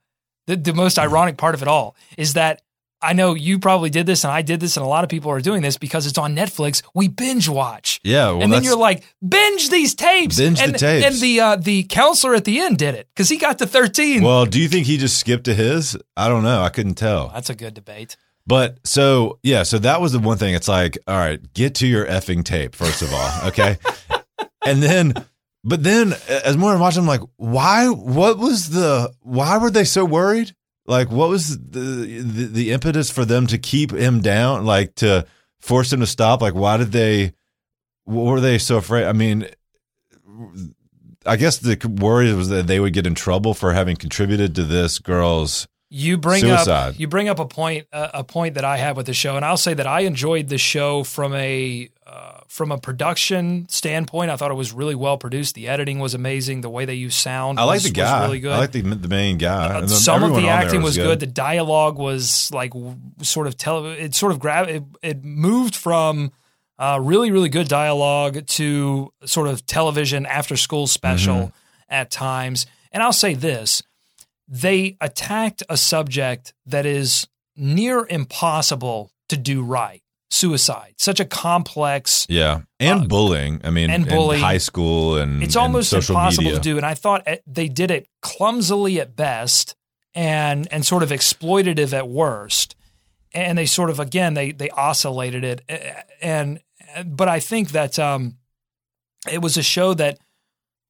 The 0.46 0.56
the 0.56 0.74
most 0.74 0.96
mm. 0.96 1.02
ironic 1.02 1.36
part 1.36 1.54
of 1.54 1.62
it 1.62 1.68
all 1.68 1.96
is 2.16 2.34
that 2.34 2.62
I 3.00 3.12
know 3.12 3.34
you 3.34 3.58
probably 3.58 3.90
did 3.90 4.06
this, 4.06 4.24
and 4.24 4.32
I 4.32 4.42
did 4.42 4.60
this, 4.60 4.76
and 4.76 4.84
a 4.84 4.88
lot 4.88 5.04
of 5.04 5.10
people 5.10 5.30
are 5.30 5.40
doing 5.40 5.62
this 5.62 5.78
because 5.78 6.06
it's 6.06 6.18
on 6.18 6.34
Netflix. 6.34 6.82
We 6.94 7.08
binge 7.08 7.48
watch. 7.48 8.00
yeah, 8.02 8.30
well, 8.32 8.42
and 8.42 8.52
then 8.52 8.64
you're 8.64 8.76
like, 8.76 9.04
binge 9.26 9.70
these 9.70 9.94
tapes. 9.94 10.36
Binge 10.36 10.60
the 10.60 10.72
tapes. 10.72 11.06
And 11.06 11.14
the 11.16 11.40
uh, 11.40 11.56
the 11.56 11.84
counselor 11.84 12.34
at 12.34 12.44
the 12.44 12.60
end 12.60 12.78
did 12.78 12.94
it 12.94 13.08
because 13.14 13.28
he 13.28 13.36
got 13.36 13.58
to 13.58 13.66
13. 13.66 14.22
Well, 14.22 14.46
do 14.46 14.60
you 14.60 14.68
think 14.68 14.86
he 14.86 14.96
just 14.96 15.18
skipped 15.18 15.44
to 15.44 15.54
his? 15.54 15.96
I 16.16 16.28
don't 16.28 16.42
know. 16.42 16.62
I 16.62 16.70
couldn't 16.70 16.94
tell. 16.94 17.28
That's 17.28 17.50
a 17.50 17.54
good 17.54 17.74
debate. 17.74 18.16
But 18.46 18.78
so 18.84 19.38
yeah, 19.42 19.62
so 19.62 19.78
that 19.78 20.00
was 20.00 20.12
the 20.12 20.18
one 20.18 20.38
thing. 20.38 20.54
It's 20.54 20.68
like, 20.68 20.98
all 21.06 21.16
right, 21.16 21.40
get 21.52 21.74
to 21.76 21.86
your 21.86 22.06
effing 22.06 22.42
tape 22.44 22.74
first 22.74 23.02
of 23.02 23.12
all, 23.12 23.48
okay, 23.48 23.76
and 24.66 24.82
then, 24.82 25.12
but 25.62 25.82
then 25.84 26.14
as 26.28 26.56
more 26.56 26.72
I'm 26.72 26.80
watching, 26.80 27.02
I'm 27.02 27.06
like, 27.06 27.20
why? 27.36 27.88
What 27.88 28.38
was 28.38 28.70
the? 28.70 29.12
Why 29.20 29.58
were 29.58 29.70
they 29.70 29.84
so 29.84 30.04
worried? 30.04 30.54
Like, 30.88 31.10
what 31.10 31.28
was 31.28 31.58
the 31.58 32.22
the, 32.22 32.46
the 32.46 32.72
impetus 32.72 33.10
for 33.10 33.26
them 33.26 33.46
to 33.48 33.58
keep 33.58 33.92
him 33.92 34.20
down? 34.22 34.64
Like 34.64 34.94
to 34.96 35.26
force 35.60 35.92
him 35.92 36.00
to 36.00 36.06
stop? 36.06 36.40
Like, 36.40 36.54
why 36.54 36.78
did 36.78 36.92
they? 36.92 37.34
What 38.04 38.24
were 38.24 38.40
they 38.40 38.58
so 38.58 38.78
afraid? 38.78 39.04
I 39.04 39.12
mean. 39.12 39.46
I 41.26 41.36
guess 41.36 41.58
the 41.58 41.76
worry 42.00 42.32
was 42.32 42.48
that 42.48 42.68
they 42.68 42.80
would 42.80 42.94
get 42.94 43.06
in 43.06 43.14
trouble 43.14 43.52
for 43.52 43.74
having 43.74 43.96
contributed 43.96 44.54
to 44.54 44.64
this 44.64 44.98
girl's 44.98 45.68
You 45.90 46.18
bring 46.18 46.40
Suicide. 46.42 46.90
up 46.90 46.98
you 47.00 47.08
bring 47.08 47.28
up 47.30 47.38
a 47.38 47.46
point 47.46 47.86
uh, 47.92 48.10
a 48.12 48.22
point 48.24 48.54
that 48.54 48.64
I 48.64 48.76
have 48.76 48.96
with 48.96 49.06
the 49.06 49.14
show, 49.14 49.36
and 49.36 49.44
I'll 49.44 49.56
say 49.56 49.72
that 49.74 49.86
I 49.86 50.00
enjoyed 50.00 50.48
the 50.48 50.58
show 50.58 51.02
from 51.02 51.34
a 51.34 51.88
uh, 52.06 52.40
from 52.46 52.70
a 52.72 52.78
production 52.78 53.66
standpoint. 53.70 54.30
I 54.30 54.36
thought 54.36 54.50
it 54.50 54.54
was 54.54 54.72
really 54.72 54.94
well 54.94 55.16
produced. 55.16 55.54
The 55.54 55.66
editing 55.68 55.98
was 55.98 56.12
amazing. 56.12 56.60
The 56.60 56.68
way 56.68 56.84
they 56.84 56.94
used 56.94 57.16
sound, 57.18 57.58
I 57.58 57.64
like 57.64 57.76
was, 57.76 57.84
the 57.84 57.88
was 58.00 58.08
guy. 58.10 58.24
really 58.24 58.40
good. 58.40 58.52
I 58.52 58.58
like 58.58 58.72
the 58.72 58.82
the 58.82 59.08
main 59.08 59.38
guy. 59.38 59.78
Uh, 59.80 59.86
some 59.86 60.22
of 60.22 60.34
the 60.34 60.48
acting 60.48 60.82
was 60.82 60.96
good. 60.98 61.20
The 61.20 61.26
dialogue 61.26 61.96
was 61.98 62.50
like 62.52 62.72
sort 63.22 63.46
of 63.46 63.56
tele. 63.56 63.92
It 63.92 64.14
sort 64.14 64.32
of 64.32 64.40
grab. 64.40 64.68
It, 64.68 64.84
it 65.02 65.24
moved 65.24 65.74
from 65.74 66.32
uh, 66.78 66.98
really 67.00 67.30
really 67.30 67.48
good 67.48 67.66
dialogue 67.68 68.46
to 68.46 69.10
sort 69.24 69.48
of 69.48 69.64
television 69.64 70.26
after 70.26 70.54
school 70.56 70.86
special 70.86 71.34
Mm-hmm. 71.34 71.94
at 71.94 72.10
times. 72.10 72.66
And 72.92 73.02
I'll 73.02 73.12
say 73.14 73.32
this 73.34 73.82
they 74.48 74.96
attacked 75.00 75.62
a 75.68 75.76
subject 75.76 76.54
that 76.66 76.86
is 76.86 77.26
near 77.56 78.06
impossible 78.08 79.10
to 79.28 79.36
do 79.36 79.62
right 79.62 80.02
suicide, 80.30 80.94
such 80.98 81.20
a 81.20 81.24
complex. 81.24 82.26
Yeah, 82.28 82.60
and 82.78 83.02
Uh, 83.02 83.06
bullying. 83.06 83.60
I 83.64 83.70
mean, 83.70 83.90
and 83.90 84.04
in 84.06 84.08
bullying. 84.08 84.42
high 84.42 84.58
school 84.58 85.16
and 85.16 85.42
It's 85.42 85.54
and 85.56 85.62
almost 85.62 85.90
social 85.90 86.14
impossible 86.14 86.44
media. 86.44 86.58
to 86.58 86.62
do. 86.62 86.76
And 86.76 86.86
I 86.86 86.94
thought 86.94 87.26
they 87.46 87.68
did 87.68 87.90
it 87.90 88.06
clumsily 88.22 89.00
at 89.00 89.16
best 89.16 89.74
and 90.14 90.68
and 90.70 90.84
sort 90.86 91.02
of 91.02 91.10
exploitative 91.10 91.92
at 91.92 92.08
worst. 92.08 92.74
And 93.34 93.56
they 93.58 93.66
sort 93.66 93.90
of 93.90 93.98
again 94.00 94.34
they 94.34 94.52
they 94.52 94.70
oscillated 94.70 95.44
it. 95.44 95.62
eh, 95.68 96.02
And 96.22 96.60
but 97.06 97.28
I 97.28 97.40
think 97.40 97.70
that 97.72 97.98
um, 97.98 98.36
it 99.30 99.40
was 99.42 99.56
a 99.56 99.62
show 99.62 99.94
that 99.94 100.18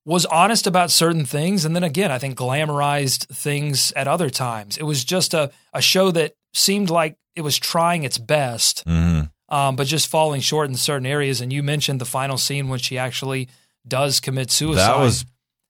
was 0.08 0.24
honest 0.26 0.66
about 0.66 0.90
certain 0.90 1.24
things, 1.26 1.64
and 1.64 1.74
then 1.76 1.84
again 1.84 2.10
I 2.10 2.18
think 2.18 2.36
glamorized 2.38 3.26
things 3.28 3.92
at 3.92 4.08
other 4.08 4.30
times. 4.30 4.76
It 4.76 4.84
was 4.84 5.04
just 5.04 5.34
a 5.34 5.50
a 5.72 5.80
show 5.82 6.10
that 6.12 6.34
seemed 6.54 6.90
like 6.90 7.16
it 7.36 7.42
was 7.42 7.56
trying 7.58 8.04
its 8.04 8.18
best 8.18 8.84
Mhm. 8.86 9.30
um, 9.48 9.76
but 9.76 9.86
just 9.86 10.08
falling 10.08 10.40
short 10.40 10.68
in 10.70 10.76
certain 10.76 11.06
areas. 11.06 11.40
And 11.40 11.52
you 11.52 11.62
mentioned 11.62 12.00
the 12.00 12.04
final 12.18 12.38
scene 12.38 12.68
when 12.68 12.78
she 12.80 12.98
actually 12.98 13.48
does 13.86 14.18
commit 14.20 14.50
suicide. 14.50 14.86
That 14.88 14.98
was 14.98 15.24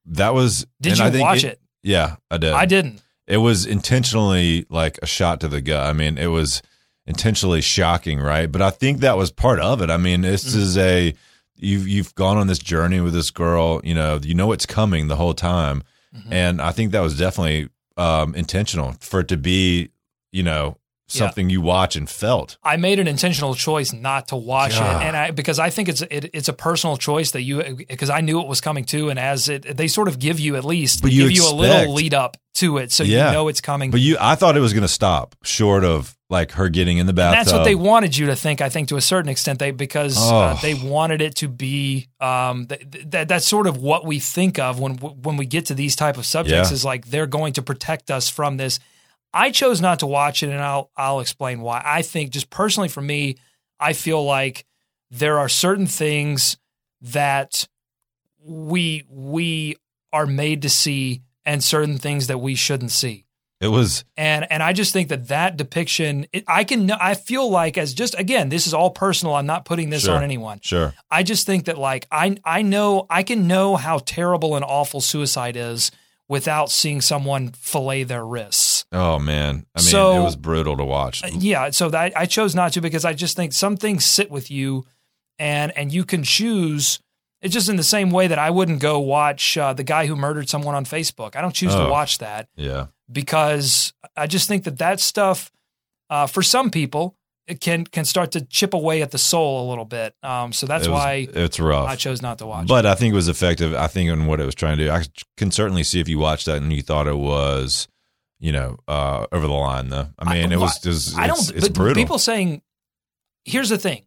that 0.06 0.34
was. 0.34 0.66
Did 0.80 0.98
you 0.98 1.20
watch 1.20 1.44
it? 1.44 1.60
Yeah, 1.82 2.16
I 2.30 2.38
did. 2.38 2.52
I 2.52 2.64
didn't. 2.64 3.02
It 3.26 3.38
was 3.38 3.66
intentionally 3.66 4.64
like 4.70 4.98
a 5.02 5.06
shot 5.06 5.40
to 5.40 5.48
the 5.48 5.60
gut. 5.60 5.84
I 5.86 5.92
mean, 5.92 6.16
it 6.16 6.28
was 6.28 6.62
intentionally 7.06 7.60
shocking, 7.60 8.18
right? 8.20 8.50
But 8.50 8.62
I 8.62 8.70
think 8.70 9.00
that 9.00 9.16
was 9.18 9.30
part 9.30 9.60
of 9.60 9.82
it. 9.82 9.90
I 9.90 9.96
mean, 9.96 10.20
this 10.22 10.44
Mm-hmm. 10.44 10.58
is 10.60 10.78
a 10.78 11.14
you've 11.58 11.86
you've 11.88 12.14
gone 12.14 12.36
on 12.38 12.46
this 12.46 12.58
journey 12.58 13.00
with 13.00 13.12
this 13.14 13.30
girl. 13.30 13.80
You 13.84 13.94
know, 13.94 14.18
you 14.22 14.34
know 14.34 14.52
it's 14.52 14.66
coming 14.66 15.08
the 15.08 15.16
whole 15.16 15.34
time, 15.34 15.82
Mm-hmm. 16.16 16.32
and 16.32 16.62
I 16.62 16.72
think 16.72 16.92
that 16.92 17.00
was 17.00 17.18
definitely 17.18 17.68
um, 17.98 18.34
intentional 18.34 18.94
for 19.00 19.20
it 19.20 19.28
to 19.28 19.36
be, 19.36 19.90
you 20.32 20.42
know, 20.42 20.78
Yeah. 21.10 21.18
something 21.18 21.50
you 21.50 21.60
watch 21.60 21.96
and 21.96 22.08
felt. 22.08 22.56
I 22.62 22.76
made 22.78 22.98
an 22.98 23.06
intentional 23.06 23.54
choice 23.54 23.92
not 23.92 24.28
to 24.28 24.36
watch 24.36 24.72
God. 24.78 25.02
it, 25.02 25.06
and 25.06 25.14
I 25.16 25.30
because 25.32 25.58
I 25.58 25.68
think 25.70 25.88
it's 25.90 26.00
it, 26.02 26.30
it's 26.32 26.48
a 26.48 26.54
personal 26.54 26.96
choice 26.96 27.32
that 27.32 27.42
you 27.42 27.84
because 27.88 28.08
I 28.08 28.22
knew 28.22 28.40
it 28.40 28.46
was 28.48 28.60
coming 28.62 28.84
too, 28.84 29.10
and 29.10 29.18
as 29.18 29.48
it 29.50 29.76
they 29.76 29.86
sort 29.88 30.08
of 30.08 30.18
give 30.18 30.40
you 30.40 30.56
at 30.56 30.64
least 30.64 31.02
But 31.02 31.12
you 31.12 31.24
give 31.28 31.32
you 31.32 31.50
a 31.50 31.54
little 31.54 31.92
lead 31.92 32.14
up 32.14 32.36
to 32.54 32.78
it, 32.78 32.90
so 32.90 33.04
Yeah. 33.04 33.26
you 33.28 33.32
know 33.34 33.48
it's 33.48 33.60
coming. 33.60 33.90
But 33.90 34.00
you, 34.00 34.16
I 34.18 34.34
thought 34.34 34.56
it 34.56 34.60
was 34.60 34.72
going 34.72 34.82
to 34.82 34.88
stop 34.88 35.36
short 35.44 35.84
of 35.84 36.16
like 36.30 36.52
her 36.52 36.68
getting 36.68 36.98
in 36.98 37.06
the 37.06 37.10
And 37.10 37.16
bathtub. 37.16 37.38
that's 37.46 37.52
what 37.52 37.64
they 37.64 37.74
wanted 37.74 38.16
you 38.16 38.26
to 38.26 38.36
think. 38.36 38.60
I 38.60 38.68
think 38.68 38.88
to 38.88 38.96
a 38.96 39.00
certain 39.00 39.30
extent, 39.30 39.58
they 39.58 39.70
because 39.70 40.16
uh, 40.18 40.56
Oh. 40.56 40.58
they 40.60 40.74
wanted 40.74 41.22
it 41.22 41.36
to 41.36 41.48
be. 41.48 42.08
Um, 42.20 42.66
th- 42.66 42.82
th- 43.10 43.28
that's 43.28 43.46
sort 43.46 43.66
of 43.66 43.78
what 43.78 44.04
we 44.04 44.18
think 44.18 44.58
of 44.58 44.78
when 44.78 44.96
when 44.98 45.36
we 45.36 45.46
get 45.46 45.66
to 45.66 45.74
these 45.74 45.96
type 45.96 46.18
of 46.18 46.26
subjects. 46.26 46.70
Yeah. 46.70 46.74
Is 46.74 46.84
like 46.84 47.06
they're 47.06 47.26
going 47.26 47.54
to 47.54 47.62
protect 47.62 48.10
us 48.10 48.28
from 48.28 48.56
this. 48.58 48.78
I 49.32 49.50
chose 49.50 49.80
not 49.80 49.98
to 50.00 50.06
watch 50.06 50.42
it, 50.42 50.50
and 50.50 50.60
I'll 50.60 50.90
I'll 50.96 51.20
explain 51.20 51.60
why. 51.60 51.82
I 51.84 52.02
think 52.02 52.30
just 52.30 52.50
personally 52.50 52.88
for 52.88 53.00
me, 53.02 53.36
I 53.80 53.92
feel 53.94 54.22
like 54.24 54.64
there 55.10 55.38
are 55.38 55.48
certain 55.48 55.86
things 55.86 56.56
that 57.00 57.66
we 58.44 59.04
we 59.08 59.76
are 60.12 60.26
made 60.26 60.62
to 60.62 60.68
see, 60.68 61.22
and 61.44 61.62
certain 61.64 61.98
things 61.98 62.26
that 62.26 62.38
we 62.38 62.54
shouldn't 62.54 62.90
see 62.90 63.24
It 63.60 63.68
was 63.68 64.04
and 64.16 64.46
and 64.52 64.62
I 64.62 64.72
just 64.72 64.92
think 64.92 65.08
that 65.08 65.28
that 65.28 65.56
depiction, 65.56 66.26
it, 66.32 66.44
I 66.46 66.62
can, 66.62 66.90
I 66.92 67.14
feel 67.14 67.50
like 67.50 67.76
as 67.76 67.92
just 67.92 68.14
again, 68.16 68.50
this 68.50 68.66
is 68.68 68.74
all 68.74 68.90
personal. 68.90 69.34
I'm 69.34 69.46
not 69.46 69.64
putting 69.64 69.90
this 69.90 70.04
Sure. 70.04 70.14
on 70.16 70.22
anyone. 70.22 70.60
sure. 70.62 70.94
I 71.10 71.24
just 71.24 71.44
think 71.44 71.64
that 71.64 71.76
like 71.76 72.06
I 72.12 72.36
I 72.44 72.62
know 72.62 73.06
I 73.10 73.24
can 73.24 73.48
know 73.48 73.74
how 73.74 73.98
terrible 73.98 74.54
and 74.54 74.64
awful 74.64 75.00
suicide 75.00 75.56
is 75.56 75.90
without 76.28 76.70
seeing 76.70 77.00
someone 77.00 77.48
fillet 77.48 78.04
their 78.04 78.24
wrists. 78.24 78.84
Oh 78.92 79.18
man, 79.18 79.66
I 79.74 79.80
mean, 79.80 79.88
So- 79.90 80.20
it 80.20 80.24
was 80.24 80.36
brutal 80.36 80.76
to 80.76 80.84
watch. 80.84 81.22
Yeah, 81.32 81.70
so 81.70 81.88
that 81.90 82.12
I 82.16 82.26
chose 82.26 82.54
not 82.54 82.72
to 82.74 82.80
because 82.80 83.04
I 83.04 83.12
just 83.12 83.34
think 83.34 83.52
some 83.52 83.76
things 83.76 84.04
sit 84.04 84.30
with 84.30 84.50
you, 84.52 84.86
and 85.38 85.76
and 85.76 85.92
you 85.92 86.04
can 86.04 86.22
choose. 86.22 87.00
It's 87.40 87.54
just 87.54 87.68
in 87.68 87.76
the 87.76 87.82
same 87.84 88.10
way 88.10 88.26
that 88.28 88.38
I 88.38 88.50
wouldn't 88.50 88.80
go 88.80 88.98
watch 89.00 89.56
uh, 89.58 89.72
the 89.72 89.84
guy 89.84 90.06
who 90.06 90.16
murdered 90.16 90.48
someone 90.48 90.74
on 90.74 90.84
Facebook. 90.84 91.34
I 91.36 91.40
don't 91.40 91.54
choose 91.54 91.74
Oh. 91.74 91.84
to 91.86 91.90
watch 91.90 92.18
that. 92.18 92.48
Yeah, 92.56 92.86
because 93.10 93.92
I 94.16 94.26
just 94.26 94.48
think 94.48 94.64
that 94.64 94.78
that 94.78 95.00
stuff, 95.00 95.50
uh, 96.10 96.26
for 96.26 96.42
some 96.42 96.70
people, 96.70 97.14
it 97.46 97.60
can 97.60 97.84
can 97.84 98.04
start 98.04 98.32
to 98.32 98.42
chip 98.42 98.74
away 98.74 99.00
at 99.00 99.10
the 99.10 99.18
soul 99.18 99.66
a 99.66 99.70
little 99.70 99.86
bit. 99.86 100.14
Um, 100.22 100.52
so 100.52 100.66
that's 100.66 100.86
It 100.86 100.90
was- 100.90 100.98
why 100.98 101.28
it's 101.32 101.58
rough. 101.58 101.88
I 101.88 101.96
chose 101.96 102.20
not 102.20 102.38
to 102.38 102.46
watch. 102.46 102.64
It. 102.64 102.68
But 102.68 102.84
I 102.84 102.94
think 102.94 103.12
it 103.12 103.16
was 103.16 103.28
effective. 103.28 103.74
I 103.74 103.86
think 103.86 104.10
in 104.10 104.26
what 104.26 104.40
it 104.40 104.44
was 104.44 104.54
trying 104.54 104.76
to 104.78 104.84
do. 104.84 104.90
I 104.90 105.04
can 105.36 105.50
certainly 105.50 105.82
see 105.82 106.00
if 106.00 106.08
you 106.08 106.18
watched 106.18 106.46
that 106.46 106.58
and 106.58 106.72
you 106.72 106.82
thought 106.82 107.06
it 107.06 107.16
was, 107.16 107.88
you 108.38 108.52
know, 108.52 108.76
uh, 108.86 109.26
over 109.32 109.46
the 109.46 109.52
line. 109.54 109.88
Though 109.88 110.08
I 110.18 110.34
mean, 110.34 110.52
it 110.52 110.58
was 110.60 110.78
just. 110.80 111.16
I 111.16 111.26
don't. 111.26 111.38
It's, 111.38 111.50
it's 111.50 111.68
but 111.68 111.74
brutal. 111.74 111.94
People 112.02 112.18
saying, 112.18 112.60
here's 113.46 113.70
the 113.70 113.78
thing, 113.78 114.04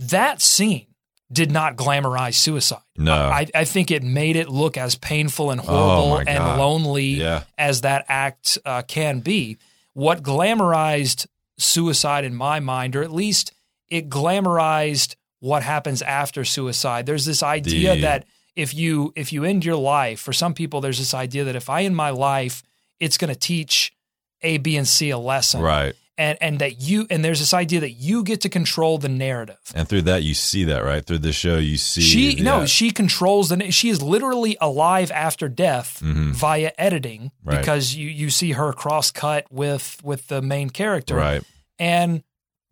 that 0.00 0.42
scene 0.42 0.86
did 1.30 1.50
not 1.52 1.76
glamorize 1.76 2.34
suicide. 2.34 2.80
No. 2.96 3.14
I, 3.14 3.46
I 3.54 3.64
think 3.64 3.90
it 3.90 4.02
made 4.02 4.36
it 4.36 4.48
look 4.48 4.76
as 4.78 4.94
painful 4.96 5.50
and 5.50 5.60
Oh, 5.60 5.64
horrible 5.64 6.08
my 6.10 6.24
and 6.26 6.58
lonely 6.58 7.04
Yeah. 7.06 7.44
as 7.58 7.82
that 7.82 8.06
act 8.08 8.56
uh, 8.64 8.82
can 8.82 9.20
be. 9.20 9.58
What 9.92 10.22
glamorized 10.22 11.26
suicide 11.58 12.24
in 12.24 12.34
my 12.34 12.60
mind, 12.60 12.96
or 12.96 13.02
at 13.02 13.12
least 13.12 13.52
it 13.88 14.08
glamorized 14.08 15.16
what 15.40 15.62
happens 15.62 16.02
after 16.02 16.44
suicide. 16.44 17.06
There's 17.06 17.24
this 17.24 17.42
idea 17.42 17.94
The- 17.94 18.00
that 18.02 18.24
if 18.56 18.74
you 18.74 19.12
if 19.14 19.32
you 19.32 19.44
end 19.44 19.64
your 19.64 19.76
life, 19.76 20.18
for 20.20 20.32
some 20.32 20.52
people, 20.54 20.80
there's 20.80 20.98
this 20.98 21.14
idea 21.14 21.44
that 21.44 21.54
if 21.56 21.68
I 21.70 21.82
end 21.84 21.94
my 21.94 22.10
life, 22.10 22.62
it's 22.98 23.16
going 23.16 23.32
to 23.32 23.38
teach 23.38 23.92
A, 24.42 24.58
B, 24.58 24.76
and 24.76 24.86
C 24.88 25.10
a 25.10 25.18
lesson, 25.18 25.60
right, 25.60 25.94
and 26.18 26.36
and 26.42 26.58
that 26.58 26.80
you 26.82 27.06
and 27.08 27.24
there's 27.24 27.38
this 27.38 27.54
idea 27.54 27.80
that 27.80 27.92
you 27.92 28.22
get 28.24 28.40
to 28.42 28.48
control 28.50 28.98
the 28.98 29.08
narrative. 29.08 29.56
and 29.74 29.88
through 29.88 30.02
that 30.02 30.22
you 30.24 30.34
see 30.34 30.64
that 30.64 30.80
right 30.84 31.06
through 31.06 31.18
the 31.20 31.32
show 31.32 31.56
you 31.56 31.76
see 31.78 32.02
She 32.02 32.34
the- 32.34 32.42
no, 32.42 32.58
yeah. 32.60 32.64
she 32.66 32.90
controls 32.90 33.48
the. 33.48 33.70
She 33.70 33.88
is 33.88 34.02
literally 34.02 34.56
alive 34.60 35.10
after 35.12 35.48
death 35.48 36.00
Mhm. 36.04 36.32
via 36.34 36.72
editing 36.76 37.30
Right. 37.44 37.58
because 37.60 37.94
you 37.94 38.08
you 38.08 38.28
see 38.30 38.52
her 38.52 38.72
cross 38.72 39.10
cut 39.10 39.46
with 39.50 39.98
with 40.02 40.26
the 40.26 40.42
main 40.42 40.68
character, 40.70 41.14
right. 41.16 41.42
and 41.78 42.22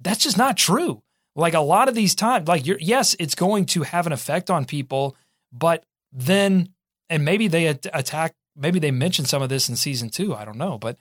that's 0.01 0.23
just 0.25 0.37
not 0.37 0.57
true. 0.57 1.03
Like 1.35 1.55
a 1.55 1.61
lot 1.61 1.89
of 1.89 1.95
these 1.95 2.15
times, 2.15 2.49
like 2.49 2.67
you're 2.67 2.79
yes, 2.81 3.15
it's 3.19 3.35
going 3.35 3.67
to 3.67 3.83
have 3.85 4.07
an 4.07 4.13
effect 4.13 4.51
on 4.51 4.65
people, 4.65 5.17
but 5.53 5.85
then 6.13 6.71
and 7.09 7.25
maybe 7.25 7.47
they 7.49 7.69
at- 7.69 7.87
attack. 7.95 8.35
Maybe 8.59 8.79
they 8.79 8.91
mentioned 8.91 9.29
some 9.29 9.43
of 9.43 9.51
this 9.51 9.69
in 9.69 9.77
season 9.77 10.09
two. 10.09 10.35
I 10.35 10.45
don't 10.47 10.57
know, 10.57 10.79
but 10.79 10.97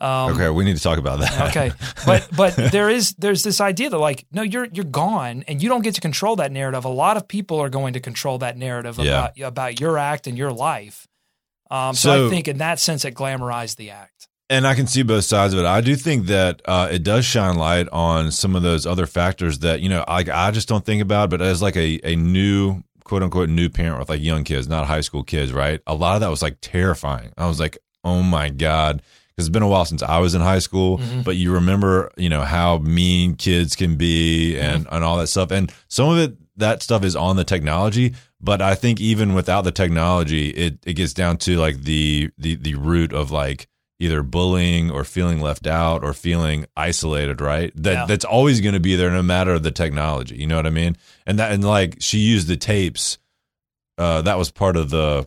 um, 0.00 0.32
Okay, 0.32 0.48
we 0.50 0.64
need 0.64 0.76
to 0.76 0.82
talk 0.82 0.98
about 0.98 1.20
that. 1.20 1.48
okay 1.50 1.72
but 2.06 2.28
but 2.36 2.56
there 2.72 2.88
is 2.88 3.12
there's 3.18 3.42
this 3.42 3.60
idea 3.60 3.90
that 3.90 3.98
like 3.98 4.26
no 4.32 4.42
you're 4.42 4.66
you're 4.72 4.84
gone 4.84 5.44
and 5.48 5.62
you 5.62 5.68
don't 5.68 5.82
get 5.82 5.94
to 5.96 6.00
control 6.00 6.36
that 6.36 6.50
narrative 6.52 6.84
a 6.84 6.88
lot 6.88 7.16
of 7.16 7.28
people 7.28 7.58
are 7.60 7.68
going 7.68 7.92
to 7.94 8.00
control 8.00 8.38
that 8.38 8.56
narrative 8.56 8.98
Yeah. 8.98 9.28
about 9.36 9.40
about 9.40 9.80
your 9.80 9.98
act 9.98 10.26
and 10.26 10.36
your 10.38 10.52
life 10.52 11.06
um 11.70 11.94
so, 11.94 12.08
So- 12.14 12.26
i 12.26 12.30
think 12.30 12.48
in 12.48 12.58
that 12.58 12.78
sense 12.80 13.04
it 13.04 13.14
glamorized 13.14 13.76
the 13.76 13.90
act 13.90 14.28
and 14.52 14.66
I 14.66 14.74
can 14.74 14.88
see 14.88 15.04
both 15.04 15.22
sides 15.22 15.54
of 15.54 15.60
it. 15.60 15.64
I 15.64 15.80
do 15.80 15.94
think 15.94 16.26
that 16.26 16.60
uh, 16.64 16.88
it 16.90 17.04
does 17.04 17.24
shine 17.24 17.54
light 17.54 17.88
on 17.92 18.32
some 18.32 18.56
of 18.56 18.62
those 18.62 18.84
other 18.84 19.06
factors 19.06 19.60
that 19.60 19.78
you 19.80 19.88
know, 19.88 20.04
like 20.08 20.28
I 20.28 20.50
just 20.50 20.66
don't 20.66 20.84
think 20.84 21.00
about. 21.00 21.30
But 21.30 21.40
as 21.40 21.62
like 21.62 21.76
a 21.76 22.00
a 22.02 22.16
new 22.16 22.82
quote 23.04 23.22
unquote 23.22 23.48
new 23.48 23.68
parent 23.68 24.00
with 24.00 24.08
like 24.08 24.20
young 24.20 24.42
kids, 24.42 24.66
not 24.66 24.88
high 24.88 25.02
school 25.02 25.22
kids, 25.22 25.52
right? 25.52 25.80
A 25.86 25.94
lot 25.94 26.16
of 26.16 26.22
that 26.22 26.30
was 26.30 26.42
like 26.42 26.56
terrifying. 26.60 27.30
I 27.38 27.46
was 27.46 27.60
like, 27.60 27.78
oh 28.02 28.24
my 28.24 28.48
god. 28.48 29.02
It's 29.40 29.48
been 29.52 29.62
a 29.62 29.68
while 29.68 29.84
since 29.84 30.02
I 30.02 30.18
was 30.18 30.34
in 30.34 30.40
high 30.40 30.58
school, 30.60 30.98
Mm-hmm. 30.98 31.22
but 31.22 31.36
you 31.36 31.52
remember, 31.54 32.10
you 32.16 32.28
know, 32.28 32.42
how 32.42 32.78
mean 32.78 33.34
kids 33.36 33.74
can 33.76 33.96
be 33.96 34.58
and, 34.58 34.84
Mm-hmm. 34.86 34.94
and 34.94 35.04
all 35.04 35.16
that 35.18 35.26
stuff. 35.28 35.50
And 35.50 35.72
some 35.88 36.08
of 36.08 36.18
it, 36.18 36.36
that 36.56 36.82
stuff 36.82 37.04
is 37.04 37.16
on 37.16 37.36
the 37.36 37.44
technology. 37.44 38.14
But 38.40 38.62
I 38.62 38.74
think 38.74 39.00
even 39.00 39.34
without 39.34 39.62
the 39.64 39.72
technology, 39.72 40.48
it, 40.50 40.78
it 40.86 40.94
gets 40.94 41.12
down 41.14 41.36
to 41.38 41.56
like 41.56 41.82
the, 41.82 42.30
the, 42.38 42.54
the 42.56 42.74
root 42.74 43.12
of 43.12 43.30
like 43.30 43.66
either 43.98 44.22
bullying 44.22 44.90
or 44.90 45.04
feeling 45.04 45.40
left 45.42 45.66
out 45.66 46.02
or 46.02 46.14
feeling 46.14 46.64
isolated, 46.76 47.40
right? 47.42 47.70
That 47.76 47.92
Yeah. 47.92 48.06
that's 48.06 48.24
always 48.24 48.60
going 48.62 48.72
to 48.74 48.80
be 48.80 48.96
there 48.96 49.10
no 49.10 49.22
matter 49.22 49.58
the 49.58 49.70
technology. 49.70 50.36
You 50.36 50.46
know 50.46 50.56
what 50.56 50.66
I 50.66 50.70
mean? 50.70 50.96
And 51.26 51.38
that 51.38 51.52
and 51.52 51.62
like 51.62 51.96
she 52.00 52.18
used 52.18 52.48
the 52.48 52.56
tapes. 52.56 53.18
Uh, 53.98 54.22
that 54.22 54.38
was 54.38 54.50
part 54.50 54.76
of 54.78 54.88
the, 54.88 55.26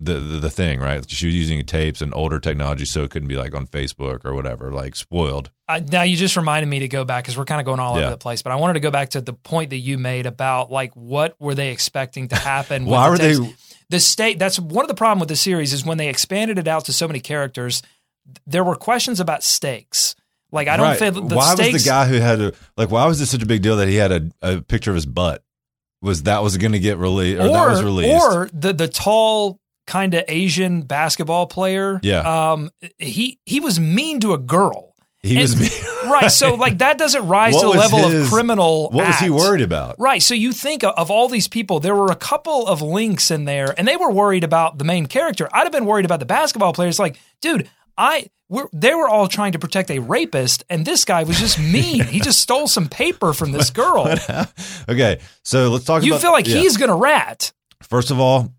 the 0.00 0.14
the 0.14 0.40
the 0.40 0.50
thing, 0.50 0.80
right? 0.80 1.08
She 1.08 1.26
was 1.26 1.34
using 1.34 1.64
tapes 1.64 2.02
and 2.02 2.12
older 2.14 2.40
technology, 2.40 2.84
so 2.84 3.02
it 3.04 3.10
couldn't 3.10 3.28
be 3.28 3.36
like 3.36 3.54
on 3.54 3.66
Facebook 3.66 4.24
or 4.24 4.34
whatever, 4.34 4.70
like 4.72 4.96
spoiled. 4.96 5.50
uh, 5.68 5.80
now 5.90 6.02
you 6.02 6.16
just 6.16 6.36
reminded 6.36 6.68
me 6.68 6.80
to 6.80 6.88
go 6.88 7.04
back 7.04 7.24
because 7.24 7.38
we're 7.38 7.44
kind 7.44 7.60
of 7.60 7.64
going 7.64 7.80
all 7.80 7.96
Yeah. 7.96 8.02
over 8.06 8.10
the 8.10 8.18
place 8.18 8.42
but 8.42 8.52
i 8.52 8.56
wanted 8.56 8.74
to 8.74 8.80
go 8.80 8.90
back 8.90 9.10
to 9.10 9.20
the 9.22 9.32
point 9.32 9.70
that 9.70 9.78
you 9.78 9.96
made 9.96 10.26
about 10.26 10.70
like 10.70 10.92
what 10.94 11.34
were 11.40 11.54
they 11.54 11.70
expecting 11.70 12.28
to 12.28 12.36
happen 12.36 12.84
Why 12.86 13.06
the 13.06 13.10
were 13.10 13.16
they? 13.46 13.54
the 13.88 13.98
state 14.00 14.38
that's 14.38 14.58
one 14.58 14.84
of 14.84 14.88
the 14.88 14.94
problem 14.94 15.20
with 15.20 15.30
the 15.30 15.36
series 15.36 15.72
is 15.72 15.82
when 15.86 15.96
they 15.96 16.08
expanded 16.08 16.58
it 16.58 16.68
out 16.68 16.84
to 16.86 16.92
so 16.92 17.06
many 17.08 17.20
characters 17.20 17.80
there 18.46 18.62
were 18.64 18.74
questions 18.76 19.20
about 19.20 19.42
stakes 19.42 20.14
like 20.52 20.68
i 20.68 20.76
don't 20.76 20.86
right. 20.86 20.98
feel 20.98 21.12
the 21.12 21.34
why 21.34 21.54
stakes 21.54 21.72
was 21.72 21.84
the 21.84 21.88
guy 21.88 22.06
who 22.08 22.16
had 22.16 22.40
a 22.40 22.52
like? 22.76 22.90
Why 22.90 23.06
was 23.06 23.18
this 23.18 23.30
such 23.30 23.42
a 23.42 23.46
big 23.46 23.62
deal 23.62 23.76
that 23.78 23.88
he 23.88 23.96
had 23.96 24.12
a, 24.12 24.30
a 24.42 24.60
picture 24.60 24.90
of 24.90 24.96
his 24.96 25.06
butt? 25.06 25.42
Was 26.02 26.24
that 26.24 26.42
was 26.42 26.58
going 26.58 26.72
to 26.72 26.78
get 26.78 26.98
released 26.98 27.40
or, 27.40 27.48
that 27.48 27.68
was 27.70 27.82
released? 27.82 28.22
Or 28.22 28.50
the 28.52 28.72
the 28.74 28.86
tall 28.88 29.58
kind 29.86 30.14
of 30.14 30.24
Asian 30.28 30.82
basketball 30.82 31.46
player. 31.46 32.00
Yeah. 32.02 32.52
Um, 32.52 32.70
he 32.98 33.38
he 33.46 33.60
was 33.60 33.78
mean 33.80 34.20
to 34.20 34.32
a 34.32 34.38
girl. 34.38 34.94
He 35.22 35.38
was 35.38 35.52
And- 35.52 35.62
me. 35.62 35.68
right. 36.10 36.28
So 36.30 36.54
like 36.54 36.78
that 36.78 36.98
doesn't 36.98 37.26
rise 37.26 37.54
What 37.54 37.60
to 37.62 37.66
the 37.68 37.78
level 37.78 37.98
his- 38.10 38.26
of 38.26 38.32
criminal. 38.32 38.90
What 38.90 39.06
was 39.06 39.18
he 39.18 39.30
worried 39.30 39.62
about? 39.62 39.96
Right. 39.98 40.22
So 40.22 40.34
you 40.34 40.52
think 40.52 40.84
of 40.84 41.10
all 41.10 41.28
these 41.28 41.48
people, 41.48 41.80
there 41.80 41.94
were 41.94 42.10
a 42.10 42.16
couple 42.16 42.66
of 42.66 42.82
links 42.82 43.30
in 43.30 43.44
there, 43.46 43.74
and 43.78 43.88
they 43.88 43.96
were 43.96 44.10
worried 44.10 44.44
about 44.44 44.76
the 44.78 44.84
main 44.84 45.06
character. 45.06 45.48
I'd 45.52 45.62
have 45.62 45.72
been 45.72 45.86
worried 45.86 46.04
about 46.04 46.20
the 46.20 46.26
basketball 46.26 46.72
players. 46.74 46.98
Like, 46.98 47.18
dude, 47.40 47.70
I 47.96 48.26
we're, 48.50 48.68
they 48.74 48.94
were 48.94 49.08
all 49.08 49.26
trying 49.26 49.52
to 49.52 49.58
protect 49.58 49.90
a 49.90 49.98
rapist, 50.00 50.64
and 50.68 50.84
this 50.84 51.06
guy 51.06 51.22
was 51.24 51.38
just 51.40 51.58
mean. 51.76 52.04
he 52.04 52.20
just 52.20 52.40
stole 52.40 52.66
some 52.66 52.88
paper 52.90 53.32
from 53.32 53.52
this 53.52 53.70
girl. 53.70 54.14
Okay, 54.88 55.20
so 55.42 55.68
let's 55.70 55.86
talk 55.86 56.02
You 56.02 56.12
about. 56.12 56.20
feel 56.20 56.32
like 56.32 56.46
yeah. 56.46 56.56
he's 56.56 56.76
gonna 56.76 56.96
rat. 56.96 57.52
First 57.82 58.10
of 58.10 58.20
all, 58.20 58.52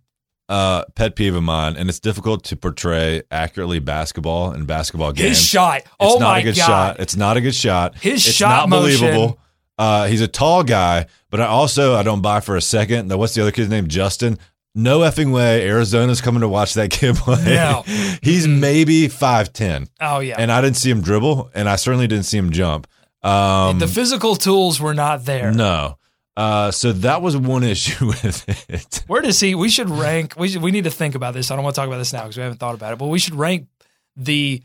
uh, 0.50 0.86
pet 0.96 1.16
peeve 1.16 1.36
of 1.36 1.44
mine, 1.44 1.76
and 1.76 1.90
it's 1.90 2.00
difficult 2.00 2.44
to 2.46 2.56
portray 2.56 3.24
accurately 3.32 3.80
basketball 3.80 4.52
and 4.52 4.68
basketball 4.68 5.12
games. 5.12 5.30
His 5.38 5.42
shot. 5.48 5.82
It's 5.82 5.88
oh 6.00 6.18
not 6.20 6.32
my 6.32 6.40
a 6.40 6.44
good 6.44 6.56
god. 6.56 6.66
shot. 6.66 7.00
It's 7.00 7.16
not 7.16 7.38
a 7.38 7.42
good 7.42 7.56
shot. 7.56 7.98
His 7.98 8.26
it's 8.28 8.36
shot 8.36 8.50
not 8.50 8.70
motion- 8.70 9.00
believable. 9.08 9.40
Uh, 9.78 10.08
he's 10.08 10.22
a 10.22 10.28
tall 10.28 10.64
guy, 10.64 11.06
but 11.30 11.42
I 11.42 11.48
also 11.48 11.96
I 11.96 12.04
don't 12.04 12.22
buy 12.22 12.40
for 12.40 12.56
a 12.56 12.62
second 12.62 13.10
that 13.10 13.18
what's 13.18 13.34
the 13.34 13.42
other 13.42 13.52
kid's 13.52 13.70
name? 13.70 13.88
Justin. 13.88 14.38
No 14.78 15.00
effing 15.00 15.32
way. 15.34 15.66
Arizona's 15.70 16.20
coming 16.20 16.42
to 16.42 16.50
watch 16.50 16.74
that 16.74 16.90
kid 16.92 17.16
play. 17.16 17.44
No. 17.46 17.84
he's 18.22 18.48
maybe 18.48 19.08
five 19.08 19.52
ten. 19.54 19.88
Oh 20.00 20.20
yeah. 20.20 20.36
and 20.38 20.52
I 20.52 20.62
didn't 20.62 20.78
see 20.78 20.90
him 20.90 21.02
dribble, 21.02 21.50
and 21.54 21.68
I 21.70 21.76
certainly 21.78 22.08
didn't 22.08 22.26
see 22.26 22.38
him 22.38 22.52
jump. 22.52 22.86
Um, 23.24 23.80
the 23.80 23.88
physical 23.88 24.36
tools 24.36 24.80
were 24.80 24.94
not 24.94 25.26
there. 25.26 25.52
no. 25.52 25.98
Uh, 26.38 26.70
so 26.72 26.92
that 26.92 27.22
was 27.22 27.38
one 27.38 27.64
issue 27.76 28.08
with 28.08 28.70
it. 28.70 29.04
Where 29.08 29.22
does 29.22 29.40
he? 29.40 29.56
We 29.56 29.70
should 29.70 29.90
rank. 29.90 30.36
We 30.38 30.50
should, 30.50 30.62
we 30.62 30.72
need 30.72 30.84
to 30.84 30.92
think 30.92 31.16
about 31.16 31.34
this. 31.34 31.52
I 31.52 31.56
don't 31.56 31.64
want 31.64 31.76
to 31.76 31.82
talk 31.82 31.88
about 31.88 31.98
this 31.98 32.14
now 32.14 32.24
because 32.24 32.38
we 32.38 32.44
haven't 32.44 32.60
thought 32.60 32.76
about 32.76 32.94
it. 32.94 33.00
But 33.00 33.08
we 33.08 33.20
should 33.20 33.36
rank 33.36 33.68
the 34.16 34.62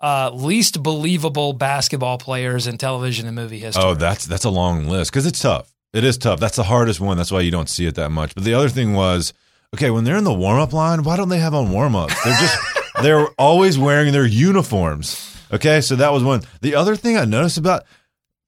uh, 0.00 0.30
least 0.34 0.82
believable 0.82 1.52
basketball 1.52 2.18
players 2.18 2.66
in 2.66 2.76
television 2.76 3.26
and 3.26 3.36
movie 3.36 3.58
history. 3.58 3.82
Oh, 3.84 3.94
that's 3.94 4.26
that's 4.26 4.44
a 4.44 4.50
long 4.50 4.88
list 4.88 5.12
because 5.12 5.26
it's 5.26 5.40
tough. 5.40 5.72
It 5.92 6.04
is 6.04 6.18
tough. 6.18 6.40
That's 6.40 6.56
the 6.56 6.64
hardest 6.64 7.00
one. 7.00 7.16
That's 7.16 7.30
why 7.30 7.40
you 7.40 7.50
don't 7.50 7.68
see 7.68 7.86
it 7.86 7.94
that 7.96 8.10
much. 8.10 8.34
But 8.34 8.44
the 8.44 8.54
other 8.54 8.68
thing 8.68 8.94
was, 8.94 9.32
okay, 9.74 9.90
when 9.90 10.04
they're 10.04 10.16
in 10.16 10.24
the 10.24 10.32
warm 10.32 10.58
up 10.58 10.72
line, 10.72 11.02
why 11.04 11.16
don't 11.16 11.28
they 11.28 11.38
have 11.38 11.54
on 11.54 11.70
warm 11.70 11.94
ups? 11.94 12.14
They're 12.24 12.36
just 12.36 12.58
they're 13.02 13.28
always 13.38 13.78
wearing 13.78 14.12
their 14.12 14.26
uniforms. 14.26 15.28
Okay, 15.52 15.80
so 15.82 15.96
that 15.96 16.12
was 16.12 16.24
one. 16.24 16.42
The 16.62 16.74
other 16.74 16.96
thing 16.96 17.16
I 17.16 17.26
noticed 17.26 17.58
about 17.58 17.84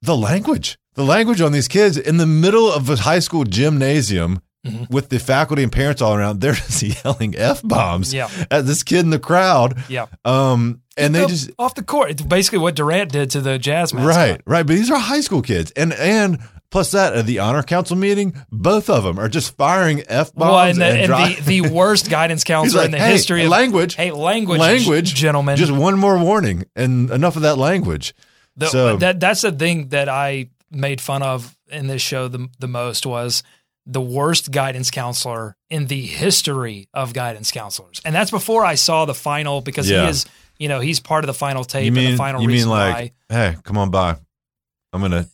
the 0.01 0.17
language, 0.17 0.77
the 0.95 1.03
language 1.03 1.41
on 1.41 1.51
these 1.51 1.67
kids 1.67 1.97
in 1.97 2.17
the 2.17 2.25
middle 2.25 2.71
of 2.71 2.89
a 2.89 2.95
high 2.97 3.19
school 3.19 3.43
gymnasium. 3.43 4.41
Mm-hmm. 4.65 4.91
With 4.91 5.09
the 5.09 5.19
faculty 5.19 5.61
and 5.61 5.71
parents 5.71 6.01
all 6.01 6.15
around, 6.15 6.41
they're 6.41 6.53
just 6.55 6.81
yelling 6.81 7.35
f 7.37 7.61
bombs 7.63 8.11
Yeah. 8.11 8.29
at 8.49 8.65
this 8.65 8.81
kid 8.81 9.01
in 9.01 9.11
the 9.11 9.19
crowd. 9.19 9.77
yeah. 9.87 10.07
Um, 10.25 10.81
and 10.97 11.13
they 11.13 11.23
just 11.27 11.51
off 11.59 11.75
the 11.75 11.83
court. 11.83 12.09
It's 12.09 12.23
basically 12.23 12.57
what 12.57 12.73
Durant 12.75 13.11
did 13.11 13.29
to 13.31 13.41
the 13.41 13.59
Jazz 13.59 13.93
mascot. 13.93 14.07
Right, 14.15 14.41
right. 14.47 14.65
But 14.65 14.75
these 14.75 14.89
are 14.89 14.97
high 14.97 15.21
school 15.21 15.43
kids, 15.43 15.69
and 15.75 15.93
and 15.93 16.39
plus 16.71 16.89
that 16.93 17.13
at 17.15 17.27
the 17.27 17.37
honor 17.39 17.61
council 17.61 17.95
meeting, 17.95 18.41
both 18.51 18.89
of 18.89 19.03
them 19.03 19.19
are 19.19 19.29
just 19.29 19.55
firing 19.55 20.01
f 20.07 20.33
bombs 20.33 20.49
Well, 20.51 20.59
and, 20.61 20.77
the, 20.81 20.85
and, 20.85 21.13
and 21.13 21.35
the, 21.45 21.61
the 21.61 21.69
worst 21.71 22.09
guidance 22.09 22.43
counselor 22.43 22.81
like, 22.81 22.85
in 22.87 22.91
the 22.93 22.97
"Hey, 22.97 23.11
history 23.11 23.43
of 23.43 23.51
language, 23.51 23.93
Hey, 23.93 24.09
language, 24.09 24.59
language, 24.61 25.13
gentlemen. 25.13 25.57
Just 25.57 25.71
one 25.73 25.99
more 25.99 26.17
warning, 26.17 26.63
and 26.75 27.11
enough 27.11 27.35
of 27.35 27.43
that 27.43 27.59
language. 27.59 28.15
The- 28.57 28.67
so 28.67 28.97
that 28.97 29.19
that's 29.19 29.41
the 29.41 29.51
thing 29.51 29.89
that 29.89 30.09
I 30.09 30.49
made 30.75 31.01
fun 31.01 31.23
of 31.23 31.57
in 31.69 31.87
this 31.87 32.01
show 32.01 32.27
the 32.27 32.47
the 32.59 32.67
most 32.67 33.05
was 33.05 33.41
the 33.87 34.01
worst 34.01 34.51
guidance 34.51 34.89
counselor 34.91 35.55
in 35.69 35.85
the 35.87 36.01
history 36.05 36.87
of 36.93 37.13
guidance 37.13 37.51
counselors, 37.51 38.01
and 38.03 38.13
that's 38.15 38.31
before 38.31 38.65
I 38.65 38.75
saw 38.75 39.05
the 39.05 39.13
final 39.13 39.61
because 39.61 39.89
Yeah. 39.89 40.03
he 40.03 40.09
is 40.09 40.25
you 40.57 40.67
know 40.67 40.79
he's 40.79 40.99
part 40.99 41.23
of 41.23 41.27
the 41.27 41.33
final 41.33 41.63
tape 41.63 41.83
you 41.83 41.87
and 41.87 41.95
mean 41.95 42.11
the 42.11 42.17
final 42.17 42.41
you 42.41 42.47
mean 42.47 42.55
reason 42.55 42.69
like, 42.69 42.95
why. 42.95 43.11
hey, 43.29 43.55
come 43.63 43.77
on 43.77 43.89
by. 43.91 44.17
I'm 44.93 45.01
gonna 45.01 45.27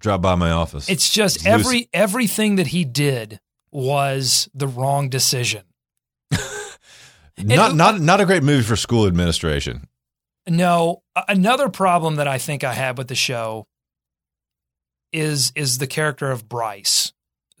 drop 0.00 0.20
by 0.22 0.34
my 0.34 0.50
office. 0.50 0.88
It's 0.90 1.08
just 1.10 1.36
It's 1.36 1.44
loose. 1.46 1.54
every 1.54 1.88
everything 1.92 2.56
that 2.56 2.66
he 2.68 2.84
did 2.84 3.40
was 3.72 4.48
the 4.54 4.66
wrong 4.68 5.08
decision. 5.08 5.62
not 7.38 7.74
not 7.74 8.00
not 8.00 8.20
a 8.20 8.26
great 8.26 8.42
movie 8.42 8.62
for 8.62 8.76
school 8.76 9.06
administration. 9.06 9.88
No, 10.48 11.02
another 11.28 11.68
problem 11.68 12.16
that 12.16 12.28
I 12.28 12.38
think 12.38 12.62
I 12.62 12.72
had 12.72 12.98
with 12.98 13.08
the 13.08 13.14
show 13.16 13.66
is 15.16 15.52
is 15.54 15.78
the 15.78 15.86
character 15.86 16.30
of 16.30 16.48
Bryce, 16.48 17.12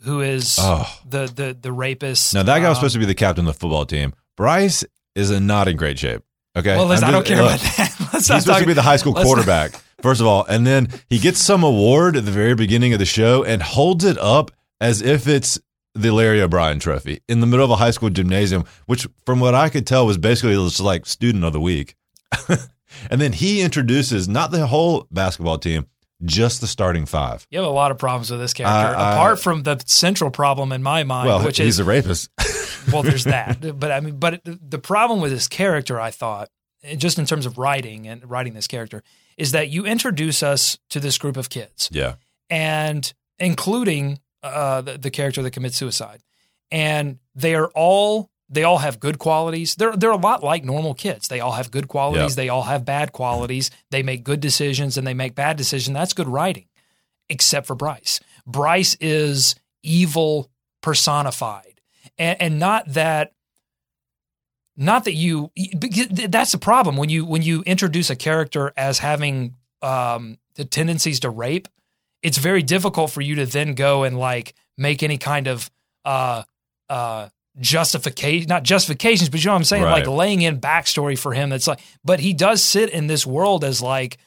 who 0.02 0.20
is 0.20 0.56
Oh. 0.60 0.88
the 1.08 1.26
the 1.26 1.56
the 1.60 1.72
rapist. 1.72 2.34
Now 2.34 2.42
that 2.42 2.58
guy 2.60 2.68
was 2.68 2.76
Um, 2.78 2.82
supposed 2.82 2.94
to 2.94 2.98
be 3.00 3.06
the 3.06 3.14
captain 3.14 3.46
of 3.48 3.54
the 3.54 3.58
football 3.58 3.86
team. 3.86 4.12
Bryce 4.36 4.84
is 5.14 5.30
a 5.30 5.40
not 5.40 5.66
in 5.68 5.76
great 5.76 5.98
shape. 5.98 6.22
Okay, 6.56 6.76
Well, 6.76 6.86
listen, 6.86 7.04
I 7.04 7.10
don't 7.10 7.26
care 7.26 7.42
look, 7.42 7.54
about 7.54 7.76
that. 7.76 7.94
Let's 8.00 8.12
He's 8.12 8.28
not 8.30 8.42
supposed 8.42 8.60
to 8.60 8.66
be 8.66 8.72
the 8.72 8.82
high 8.82 8.96
school 8.96 9.12
quarterback, 9.14 9.72
first 10.02 10.20
of 10.22 10.26
all. 10.26 10.44
And 10.46 10.66
then 10.66 10.88
he 11.10 11.18
gets 11.18 11.38
some 11.38 11.62
award 11.62 12.16
at 12.16 12.24
the 12.24 12.30
very 12.30 12.54
beginning 12.54 12.92
of 12.94 12.98
the 12.98 13.04
show 13.04 13.44
and 13.44 13.62
holds 13.62 14.04
it 14.04 14.16
up 14.18 14.50
as 14.80 15.02
if 15.02 15.26
it's 15.26 15.58
the 15.94 16.12
Larry 16.12 16.40
O'Brien 16.42 16.78
trophy 16.78 17.20
in 17.28 17.40
the 17.40 17.46
middle 17.46 17.64
of 17.64 17.70
a 17.70 17.76
high 17.76 17.90
school 17.90 18.10
gymnasium, 18.10 18.64
which, 18.86 19.06
from 19.24 19.40
what 19.40 19.54
I 19.54 19.68
could 19.70 19.86
tell, 19.86 20.06
was 20.06 20.18
basically 20.18 20.54
just 20.54 20.80
like 20.80 21.04
student 21.06 21.44
of 21.44 21.52
the 21.54 21.60
week. 21.60 21.94
and 22.48 23.20
then 23.20 23.32
he 23.32 23.60
introduces 23.62 24.28
not 24.28 24.50
the 24.50 24.66
whole 24.66 25.06
basketball 25.10 25.58
team, 25.58 25.86
just 26.24 26.60
the 26.60 26.66
starting 26.66 27.06
five. 27.06 27.46
You 27.50 27.58
have 27.58 27.68
a 27.68 27.70
lot 27.70 27.90
of 27.90 27.98
problems 27.98 28.30
with 28.30 28.40
this 28.40 28.54
character, 28.54 28.96
I- 28.98 29.14
apart 29.14 29.40
from 29.40 29.62
the 29.62 29.82
central 29.86 30.30
problem 30.30 30.72
in 30.72 30.82
my 30.82 31.04
mind, 31.04 31.28
well, 31.28 31.44
which 31.44 31.58
he's 31.58 31.74
is 31.74 31.78
a 31.80 31.84
rapist. 31.84 32.30
well, 32.92 33.02
there's 33.02 33.24
that. 33.36 33.78
But 33.78 33.92
I 33.92 34.00
mean, 34.00 34.18
but 34.18 34.40
the- 34.44 34.78
problem 34.78 35.20
with 35.20 35.32
this 35.32 35.48
character, 35.48 36.00
I 36.00 36.10
thought, 36.10 36.48
just 36.96 37.18
in 37.18 37.26
terms 37.26 37.46
of 37.46 37.58
writing 37.58 38.06
and 38.06 38.28
writing 38.28 38.54
this 38.54 38.66
character, 38.66 39.02
is 39.36 39.52
that 39.52 39.68
you 39.68 39.84
introduce 39.84 40.42
us 40.42 40.78
to 40.90 41.00
this 41.00 41.18
group 41.18 41.36
of 41.36 41.50
kids, 41.50 41.88
yeah. 41.92 42.14
and 42.48 43.12
including 43.38 44.20
uh, 44.42 44.80
the, 44.80 44.96
the 44.96 45.10
character 45.10 45.42
that 45.42 45.50
commits 45.50 45.76
suicide, 45.76 46.22
and 46.70 47.18
they 47.34 47.54
are 47.54 47.70
all 47.74 48.30
they 48.48 48.62
all 48.62 48.78
have 48.78 49.00
good 49.00 49.18
qualities. 49.18 49.74
They're 49.74 49.96
they're 49.96 50.10
a 50.10 50.16
lot 50.16 50.42
like 50.42 50.64
normal 50.64 50.94
kids. 50.94 51.28
They 51.28 51.40
all 51.40 51.52
have 51.52 51.70
good 51.70 51.88
qualities. 51.88 52.36
Yeah. 52.36 52.42
They 52.42 52.48
all 52.48 52.62
have 52.62 52.84
bad 52.84 53.12
qualities. 53.12 53.70
They 53.90 54.02
make 54.02 54.24
good 54.24 54.40
decisions 54.40 54.96
and 54.96 55.06
they 55.06 55.14
make 55.14 55.34
bad 55.34 55.56
decisions. 55.56 55.94
That's 55.94 56.12
good 56.12 56.28
writing, 56.28 56.66
except 57.28 57.66
for 57.66 57.74
Bryce. 57.74 58.20
Bryce 58.46 58.96
is 59.00 59.56
evil 59.82 60.50
personified, 60.80 61.80
and, 62.18 62.40
and 62.40 62.58
not 62.58 62.92
that. 62.92 63.32
Not 64.78 65.04
that 65.04 65.14
you. 65.14 65.50
That's 66.10 66.52
the 66.52 66.58
problem 66.58 66.98
when 66.98 67.08
you 67.08 67.24
when 67.24 67.42
you 67.42 67.62
introduce 67.62 68.10
a 68.10 68.16
character 68.16 68.72
as 68.76 68.98
having 68.98 69.56
um, 69.80 70.36
the 70.54 70.66
tendencies 70.66 71.20
to 71.20 71.30
rape. 71.30 71.66
It's 72.22 72.38
very 72.38 72.62
difficult 72.62 73.10
for 73.10 73.22
you 73.22 73.36
to 73.36 73.46
then 73.46 73.74
go 73.74 74.02
and 74.02 74.18
like 74.18 74.54
make 74.76 75.02
any 75.02 75.16
kind 75.16 75.46
of 75.46 75.70
uh, 76.04 76.42
uh, 76.90 77.28
justification, 77.60 78.48
not 78.48 78.62
justifications, 78.62 79.28
but 79.28 79.40
you 79.42 79.46
know 79.46 79.52
what 79.52 79.58
I'm 79.58 79.64
saying, 79.64 79.82
Right. 79.82 80.04
like 80.04 80.06
laying 80.06 80.42
in 80.42 80.60
backstory 80.60 81.18
for 81.18 81.32
him. 81.34 81.50
That's 81.50 81.66
like, 81.66 81.80
but 82.04 82.20
he 82.20 82.32
does 82.34 82.62
sit 82.62 82.90
in 82.90 83.06
this 83.06 83.26
world 83.26 83.64
as 83.64 83.80
like 83.82 84.18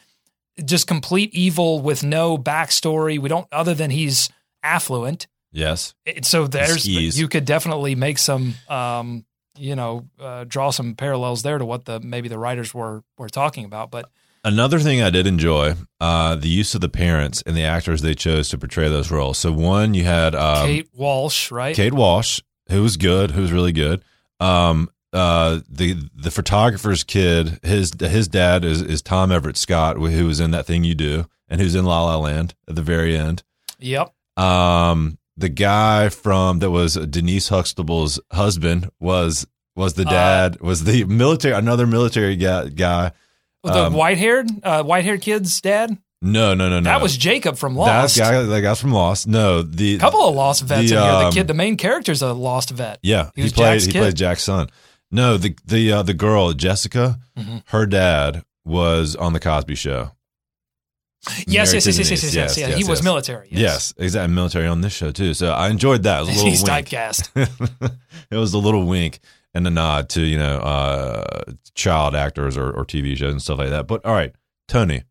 just 0.64 0.88
complete 0.88 1.34
evil 1.34 1.80
with 1.82 2.04
no 2.04 2.38
backstory. 2.38 3.18
We 3.20 3.30
don't, 3.30 3.48
other 3.52 3.74
than 3.74 3.92
he's 3.92 4.30
affluent. 4.64 5.28
Yes. 5.52 5.94
It- 6.06 6.26
so 6.26 6.48
there's, 6.48 6.84
skis. 6.84 7.20
you 7.20 7.28
could 7.28 7.46
definitely 7.46 7.96
make 7.96 8.18
some, 8.18 8.56
um, 8.68 9.26
you 9.58 9.76
know, 9.76 10.08
uh, 10.20 10.46
draw 10.48 10.70
some 10.70 10.96
parallels 10.96 11.42
there 11.44 11.58
to 11.58 11.66
what 11.66 11.86
the 11.86 12.00
maybe 12.00 12.30
the 12.30 12.38
writers 12.38 12.74
were 12.74 13.04
were 13.18 13.30
talking 13.30 13.66
about. 13.66 13.92
But 13.92 14.10
Another 14.42 14.80
thing 14.80 15.02
I 15.02 15.10
did 15.10 15.28
enjoy 15.28 15.74
uh, 16.00 16.36
the 16.36 16.48
use 16.48 16.74
of 16.76 16.80
the 16.80 16.88
parents 16.88 17.42
and 17.46 17.58
the 17.58 17.64
actors 17.64 18.02
they 18.02 18.16
chose 18.16 18.48
to 18.50 18.58
portray 18.58 18.88
those 18.88 19.12
roles. 19.12 19.38
So 19.38 19.52
one, 19.52 19.94
you 19.94 20.06
had 20.06 20.34
um, 20.34 20.66
Kate 20.66 20.88
Walsh, 20.94 21.52
right? 21.52 21.76
Kate 21.76 21.94
Walsh, 21.94 22.40
who 22.70 22.82
was 22.84 22.98
good, 22.98 23.32
who 23.32 23.42
was 23.42 23.52
really 23.52 23.72
good. 23.72 24.04
Um, 24.40 24.90
uh, 25.12 25.60
the 25.70 25.98
the 26.16 26.32
photographer's 26.32 27.04
kid, 27.04 27.60
his 27.64 27.92
his 28.00 28.28
dad 28.28 28.64
is 28.64 28.82
is 28.82 29.02
Tom 29.02 29.32
Everett 29.32 29.58
Scott, 29.58 29.98
who 29.98 30.26
was 30.28 30.40
in 30.40 30.52
that 30.52 30.66
thing 30.66 30.84
you 30.84 30.96
do, 30.96 31.26
and 31.48 31.60
who's 31.60 31.76
in 31.76 31.86
La 31.86 32.04
La 32.06 32.18
Land 32.18 32.54
at 32.68 32.76
the 32.76 32.82
very 32.82 33.18
end. 33.18 33.44
Yep. 33.80 34.14
Um, 34.38 35.18
the 35.36 35.50
guy 35.50 36.10
from 36.10 36.60
that 36.60 36.70
was 36.72 36.94
Denise 36.96 37.50
Huxtable's 37.50 38.20
husband 38.32 38.90
was 39.00 39.48
was 39.76 39.94
the 39.96 40.06
Uh, 40.06 40.12
dad, 40.12 40.62
was 40.62 40.84
the 40.84 41.06
military, 41.06 41.56
another 41.56 41.88
military 41.88 42.36
guy. 42.36 42.70
guy. 42.70 43.12
The 43.64 43.86
Um, 43.88 43.94
white 43.94 44.18
haired, 44.18 44.48
uh, 44.64 44.84
white 44.84 45.04
haired 45.06 45.22
kid's 45.22 45.60
dad. 45.62 45.98
No, 46.22 46.54
no, 46.54 46.68
no, 46.70 46.80
no. 46.82 46.84
That 46.90 47.02
was 47.02 47.16
Jacob 47.16 47.58
from 47.58 47.76
that 47.76 47.80
Lost. 47.80 48.18
guy. 48.18 48.44
That 48.44 48.62
guy's 48.62 48.82
from 48.82 48.92
Lost. 48.92 49.26
No, 49.28 49.62
the 49.62 49.98
couple 50.00 50.28
of 50.28 50.36
Lost 50.36 50.64
vets 50.64 50.90
the, 50.90 50.98
in 50.98 51.02
here. 51.04 51.12
The 51.12 51.26
um, 51.28 51.32
kid, 51.34 51.48
the 51.48 51.54
main 51.54 51.78
character's 51.78 52.22
a 52.22 52.34
Lost 52.34 52.72
vet. 52.72 53.00
Yeah, 53.02 53.30
He 53.36 53.44
he, 53.44 53.50
played. 53.50 53.74
Jack's 53.74 53.86
he 53.86 53.92
kid. 53.94 54.00
played 54.00 54.16
Jack's 54.16 54.44
son. 54.44 54.68
No, 55.12 55.38
the 55.38 55.56
the 55.66 55.92
uh, 55.94 56.04
the 56.04 56.14
girl 56.14 56.52
Jessica, 56.54 57.20
Mm-hmm. 57.38 57.58
her 57.68 57.86
dad 57.86 58.44
was 58.66 59.16
on 59.16 59.32
the 59.34 59.40
Cosby 59.40 59.76
Show. 59.76 60.12
Yes, 61.48 61.48
Married 61.48 61.48
yes, 61.48 61.70
to 61.72 61.76
yes, 61.76 61.86
yes, 61.98 62.12
yes, 62.12 62.34
yes, 62.36 62.58
yes, 62.58 62.78
He 62.78 62.84
was 62.86 63.04
military. 63.04 63.48
Yes. 63.52 63.94
exactly. 63.98 64.34
Military 64.34 64.68
on 64.68 64.82
this 64.82 64.94
show 64.94 65.12
too. 65.12 65.34
So 65.34 65.52
I 65.52 65.70
enjoyed 65.70 66.04
that. 66.04 66.24
It 66.24 66.28
was 66.28 66.30
a 66.30 66.32
little 66.36 66.50
He's 66.50 66.64
wink. 66.64 66.88
typecast. 66.88 67.92
it 68.32 68.36
was 68.36 68.54
a 68.54 68.58
little 68.58 68.86
wink. 68.86 69.20
and 69.54 69.66
a 69.68 69.70
nod 69.70 70.10
to 70.10 70.22
you 70.22 70.38
know 70.38 70.58
uh, 70.60 71.44
child 71.76 72.16
actors 72.16 72.56
or, 72.58 72.70
or 72.72 72.86
TV 72.86 73.16
shows 73.18 73.32
and 73.32 73.42
stuff 73.42 73.58
like 73.58 73.70
that. 73.70 73.88
But 73.88 74.06
all 74.06 74.14
right, 74.14 74.34
Tony, 74.68 75.04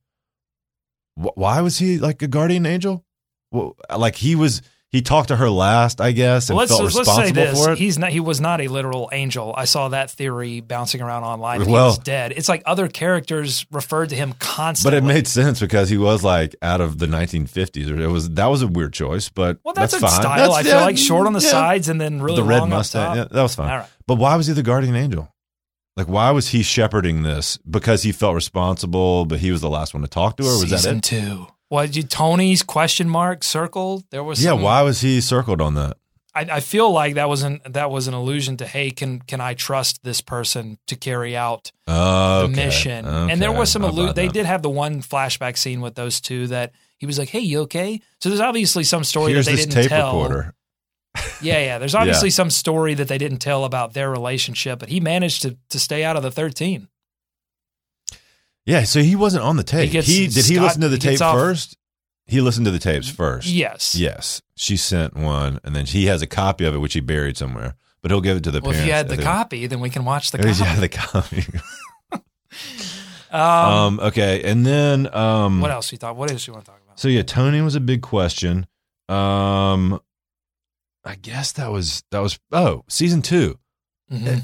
why 1.19 1.61
was 1.61 1.79
he 1.79 1.99
like 1.99 2.23
a 2.23 2.29
guardian 2.29 2.65
angel? 2.67 3.05
Well, 3.51 3.77
like 3.97 4.15
he 4.17 4.35
was, 4.35 4.63
he 4.91 5.01
talked 5.03 5.29
to 5.29 5.37
her 5.37 5.51
last, 5.51 6.01
I 6.01 6.13
guess, 6.13 6.49
and 6.49 6.57
Well, 6.57 6.63
let's 6.65 6.71
felt 6.73 6.83
let's 6.85 6.99
responsible 6.99 7.27
say 7.29 7.33
this: 7.33 7.65
for 7.65 7.73
it. 7.73 7.79
he's 7.79 7.99
not. 7.99 8.11
He 8.11 8.21
was 8.21 8.41
not 8.41 8.61
a 8.61 8.69
literal 8.69 9.09
angel. 9.13 9.55
I 9.57 9.65
saw 9.65 9.89
that 9.89 10.11
theory 10.11 10.61
bouncing 10.61 11.01
around 11.01 11.25
online. 11.25 11.63
He 11.63 11.71
Well- 11.71 11.87
was 11.89 11.99
dead. 11.99 12.33
It's 12.37 12.49
like 12.49 12.63
other 12.67 12.89
characters 12.89 13.67
referred 13.71 14.11
to 14.11 14.17
him 14.17 14.35
constantly. 14.39 15.01
but 15.01 15.05
it 15.05 15.07
made 15.07 15.27
sense 15.27 15.61
because 15.61 15.89
he 15.89 15.97
was 15.99 16.23
like 16.23 16.55
out 16.63 16.81
of 16.81 16.99
the 16.99 17.07
1950s. 17.07 17.91
Or 17.91 18.01
it 18.01 18.07
was 18.07 18.31
that 18.31 18.47
was 18.47 18.63
a 18.63 18.67
weird 18.69 18.93
choice, 18.93 19.29
but 19.29 19.59
well, 19.65 19.75
that's, 19.75 19.93
that's, 19.93 20.03
a 20.03 20.07
fine. 20.07 20.21
style. 20.23 20.37
That's- 20.37 20.57
I 20.57 20.63
feel 20.63 20.79
yeah, 20.81 20.85
like 20.85 20.99
short 20.99 21.27
on 21.27 21.33
the 21.33 21.41
yeah. 21.41 21.51
sides 21.51 21.89
and 21.89 22.01
then 22.01 22.21
really 22.23 22.37
the 22.37 22.45
red 22.45 22.67
mustache. 22.69 23.17
Yeah, 23.17 23.25
that 23.31 23.43
was 23.43 23.55
fine. 23.55 23.71
All 23.71 23.79
right. 23.79 23.89
But 24.07 24.17
why 24.17 24.37
was 24.37 24.47
he 24.47 24.53
the 24.55 24.63
guardian 24.63 24.95
angel? 24.95 25.33
Like, 25.99 26.09
why 26.09 26.31
was 26.31 26.49
he 26.49 26.63
shepherding 26.63 27.25
this? 27.25 27.57
Because 27.69 28.05
he 28.05 28.13
felt 28.13 28.35
responsible, 28.37 29.25
but 29.27 29.41
he 29.41 29.51
was 29.51 29.61
the 29.61 29.69
last 29.69 29.93
one 29.93 30.03
to 30.03 30.09
talk 30.09 30.37
to 30.39 30.45
her. 30.45 30.49
Was 30.51 30.61
Season 30.71 31.01
that 31.01 31.13
it? 31.13 31.23
two. 31.27 31.47
What 31.69 31.95
you 31.97 32.03
Tony's 32.05 32.63
question 32.63 33.09
mark 33.11 33.43
circled? 33.45 34.05
There 34.11 34.23
was 34.25 34.43
Yeah. 34.43 34.51
some- 34.53 34.63
Why 34.63 34.81
was 34.83 35.01
he 35.03 35.21
circled 35.21 35.61
on 35.61 35.75
that? 35.75 35.97
I, 36.35 36.43
I 36.53 36.61
feel 36.61 36.91
like 36.93 37.15
that 37.15 37.29
was 37.29 37.43
an 37.43 37.61
that 37.69 37.91
was 37.91 38.07
an 38.07 38.15
allusion 38.15 38.57
to 38.59 38.67
hey, 38.67 38.91
can 38.93 39.19
can 39.21 39.41
I 39.41 39.55
trust 39.55 40.05
this 40.05 40.21
person 40.21 40.79
to 40.87 40.95
carry 40.95 41.37
out 41.37 41.73
Oh, 41.89 42.43
the 42.43 42.49
mission? 42.49 43.05
And 43.05 43.43
there 43.43 43.51
was 43.51 43.73
some 43.73 43.83
allude. 43.83 44.15
They 44.15 44.29
did 44.29 44.47
have 44.47 44.63
the 44.63 44.71
one 44.71 45.03
flashback 45.03 45.57
scene 45.59 45.81
with 45.81 45.97
those 45.97 46.21
two 46.21 46.47
that 46.49 46.71
he 46.97 47.07
was 47.07 47.19
like, 47.19 47.31
"Hey, 47.31 47.41
you 47.41 47.61
okay?" 47.63 48.01
So 48.23 48.29
there's 48.29 48.41
obviously 48.41 48.85
some 48.85 49.03
story 49.05 49.33
Here's 49.33 49.47
that 49.47 49.51
they 49.53 49.57
this 49.57 49.67
didn't 49.67 49.83
tape 49.83 49.91
tell. 49.91 50.13
recorder. 50.23 50.55
Yeah, 51.41 51.59
yeah. 51.61 51.79
There's 51.79 51.95
obviously 51.95 52.31
some 52.31 52.51
story 52.51 52.95
that 52.95 53.09
they 53.09 53.19
didn't 53.19 53.39
tell 53.39 53.65
about 53.65 53.93
their 53.95 54.11
relationship, 54.11 54.79
but 54.81 54.89
he 54.89 55.01
managed 55.01 55.43
to 55.43 55.57
to 55.71 55.79
stay 55.79 56.05
out 56.05 56.17
of 56.17 56.23
the 56.23 56.31
13. 56.31 56.89
Yeah, 58.67 58.85
so 58.85 59.01
he 59.01 59.17
wasn't 59.17 59.45
on 59.45 59.57
the 59.57 59.63
tape. 59.65 59.87
He, 59.87 59.93
gets- 59.93 60.07
did 60.07 60.45
he 60.45 60.55
Scott- 60.55 60.63
listen 60.65 60.81
to 60.83 60.89
the 60.89 60.97
he 60.97 61.01
tape 61.01 61.21
off- 61.23 61.35
first? 61.35 61.77
He 62.27 62.43
listened 62.43 62.67
to 62.67 62.71
the 62.71 62.79
tapes 62.79 63.09
first. 63.09 63.47
Yes. 63.47 63.95
Yes. 63.95 64.43
She 64.55 64.77
sent 64.77 65.17
one, 65.17 65.61
and 65.65 65.75
then 65.75 65.87
he 65.87 66.07
has 66.07 66.21
a 66.21 66.27
copy 66.27 66.67
of 66.67 66.75
it, 66.75 66.79
which 66.79 66.93
he 66.93 67.01
buried 67.01 67.39
somewhere. 67.39 67.75
But 68.03 68.11
he'll 68.11 68.21
give 68.21 68.37
it 68.37 68.45
to 68.45 68.51
the 68.51 68.61
parents. 68.61 68.67
Well, 68.67 68.73
if 68.73 68.77
parents. 68.77 68.87
you 68.89 68.93
had 68.93 69.09
the 69.09 69.17
think. 69.17 69.25
copy, 69.27 69.67
then 69.67 69.81
we 69.81 69.89
can 69.89 70.05
watch 70.05 70.31
the 70.31 70.39
copy. 70.39 70.51
Yeah, 70.61 70.75
the 70.81 70.89
copy. 70.91 71.45
Um, 73.31 73.41
um, 73.43 74.01
okay, 74.01 74.43
and 74.51 74.65
then 74.65 75.15
um, 75.15 75.61
what 75.61 75.71
else 75.71 75.93
you 75.93 75.99
thought? 75.99 76.17
What 76.17 76.31
else 76.31 76.47
you 76.47 76.55
want 76.55 76.65
to 76.65 76.71
talk 76.71 76.81
about? 76.83 76.99
So 76.99 77.09
yeah, 77.09 77.21
Tony 77.23 77.61
was 77.61 77.75
a 77.75 77.81
big 77.81 78.01
question. 78.01 78.67
Um, 79.11 80.01
I 81.09 81.15
guess 81.15 81.53
that 81.53 81.73
was 81.73 82.05
that 82.11 82.19
was 82.21 82.39
oh 82.53 82.85
season 82.89 83.23
2 83.23 83.59
Mhm. 84.13 84.43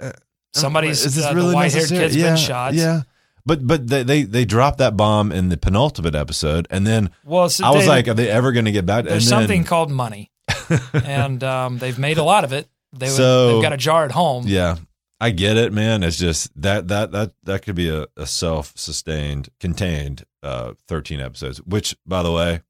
Uh, 0.00 0.04
uh, 0.04 0.12
Somebody's 0.54 1.04
is 1.04 1.14
this 1.16 1.24
uh, 1.26 1.32
really 1.34 1.50
the 1.50 1.54
white-haired 1.54 1.82
necessary? 1.82 2.04
kid's 2.04 2.16
yeah, 2.16 2.28
been 2.28 2.36
shot. 2.36 2.74
Yeah, 2.74 3.02
but 3.44 3.66
but 3.66 3.86
they, 3.88 4.02
they 4.02 4.22
they 4.22 4.44
dropped 4.44 4.78
that 4.78 4.96
bomb 4.96 5.30
in 5.32 5.50
the 5.50 5.56
penultimate 5.56 6.14
episode, 6.14 6.66
and 6.70 6.86
then 6.86 7.10
Well, 7.24 7.48
so 7.48 7.64
I 7.64 7.70
was 7.70 7.84
they- 7.84 7.88
like, 7.88 8.08
are 8.08 8.14
they 8.14 8.28
ever 8.30 8.50
going 8.52 8.64
to 8.64 8.72
get 8.72 8.86
back? 8.86 9.04
there's 9.04 9.24
and 9.30 9.32
then, 9.32 9.40
something 9.48 9.64
called 9.64 9.90
money, 9.90 10.30
and 10.92 11.44
um, 11.44 11.78
they've 11.78 11.98
made 11.98 12.18
a 12.18 12.24
lot 12.24 12.44
of 12.44 12.52
it. 12.52 12.68
They, 12.92 13.08
So- 13.08 13.52
they've 13.54 13.62
got 13.62 13.72
a 13.72 13.76
jar 13.76 14.04
at 14.04 14.12
home. 14.12 14.44
Yeah, 14.48 14.76
I 15.20 15.30
get 15.30 15.56
it, 15.56 15.72
man. 15.72 16.02
It's 16.02 16.16
just 16.18 16.50
that 16.60 16.88
that 16.88 17.12
that 17.12 17.32
that 17.44 17.62
could 17.62 17.76
be 17.76 17.88
a, 17.90 18.06
a 18.16 18.26
self 18.26 18.72
sustained, 18.76 19.48
contained 19.60 20.24
uh, 20.42 20.72
thirteen 20.88 21.20
episodes. 21.20 21.58
Which, 21.62 21.94
by 22.06 22.22
the 22.22 22.32
way, 22.32 22.62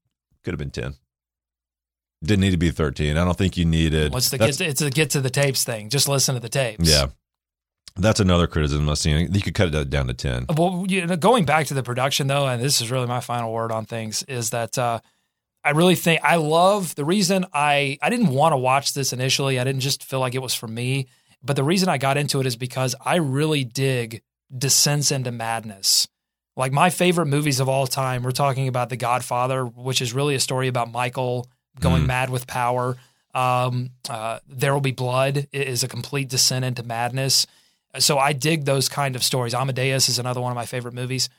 could 0.43 0.53
have 0.53 0.59
been 0.59 0.69
ten. 0.71 0.95
Didn't 2.21 2.41
need 2.41 2.51
to 2.51 2.57
be 2.57 2.71
thirteen. 2.71 3.17
I 3.17 3.23
don't 3.23 3.37
think 3.37 3.55
you 3.55 3.65
needed. 3.65 4.11
What's 4.11 4.29
the 4.29 4.37
get? 4.37 4.53
To, 4.55 4.65
it's 4.65 4.81
a 4.81 4.89
get 4.89 5.11
to 5.11 5.21
the 5.21 5.29
tapes 5.29 5.63
thing. 5.63 5.89
Just 5.89 6.09
listen 6.09 6.35
to 6.35 6.41
the 6.41 6.49
tapes. 6.49 6.89
Yeah, 6.89 7.07
that's 7.95 8.19
another 8.19 8.45
criticism 8.45 8.89
I've 8.89 8.97
seen. 8.97 9.33
You 9.33 9.41
could 9.41 9.53
cut 9.53 9.73
it 9.73 9.89
down 9.89 10.07
to 10.07 10.13
ten. 10.13 10.45
Well, 10.53 10.85
you 10.87 11.05
know, 11.05 11.15
going 11.15 11.45
back 11.45 11.67
to 11.67 11.73
the 11.73 11.83
production 11.83 12.27
though, 12.27 12.45
and 12.45 12.61
this 12.61 12.81
is 12.81 12.91
really 12.91 13.07
my 13.07 13.21
final 13.21 13.53
word 13.53 13.71
on 13.71 13.85
things, 13.85 14.23
is 14.23 14.49
that 14.49 14.77
uh, 14.77 14.99
I 15.63 15.71
really 15.71 15.95
think 15.95 16.21
I 16.23 16.35
love 16.35 16.95
the 16.95 17.05
reason 17.05 17.45
I 17.53 17.97
I 18.01 18.09
didn't 18.09 18.29
want 18.29 18.51
to 18.51 18.57
watch 18.57 18.93
this 18.93 19.13
initially. 19.13 19.57
I 19.57 19.63
didn't 19.63 19.81
just 19.81 20.03
feel 20.03 20.19
like 20.19 20.35
it 20.35 20.41
was 20.41 20.53
for 20.53 20.67
me, 20.67 21.07
but 21.41 21.55
the 21.55 21.63
reason 21.63 21.87
I 21.87 21.97
got 21.97 22.17
into 22.17 22.41
it 22.41 22.45
is 22.45 22.57
because 22.57 22.95
I 22.99 23.15
really 23.15 23.63
dig 23.63 24.21
Descents 24.55 25.11
into 25.11 25.31
Madness. 25.31 26.07
Like 26.57 26.73
my 26.73 26.89
favorite 26.89 27.27
movies 27.27 27.61
of 27.61 27.69
all 27.69 27.87
time, 27.87 28.23
we're 28.23 28.31
talking 28.31 28.67
about 28.67 28.89
The 28.89 28.97
Godfather, 28.97 29.63
which 29.63 30.01
is 30.01 30.13
really 30.13 30.35
a 30.35 30.39
story 30.41 30.67
about 30.67 30.91
Michael 30.91 31.47
going 31.79 32.03
Mm. 32.03 32.07
mad 32.07 32.29
with 32.29 32.45
power. 32.47 32.97
Um, 33.33 33.91
uh, 34.09 34.39
there 34.47 34.73
will 34.73 34.81
be 34.81 34.91
blood 34.91 35.47
is 35.51 35.83
a 35.83 35.87
complete 35.87 36.29
descent 36.29 36.65
into 36.65 36.83
madness. 36.83 37.45
So 37.99 38.17
I 38.19 38.33
dig 38.33 38.65
those 38.65 38.89
kind 38.89 39.15
of 39.15 39.23
stories. 39.23 39.53
Amadeus 39.53 40.09
is 40.09 40.19
another 40.19 40.41
one 40.41 40.51
of 40.51 40.55
my 40.55 40.65
favorite 40.65 40.93
movies, 40.93 41.29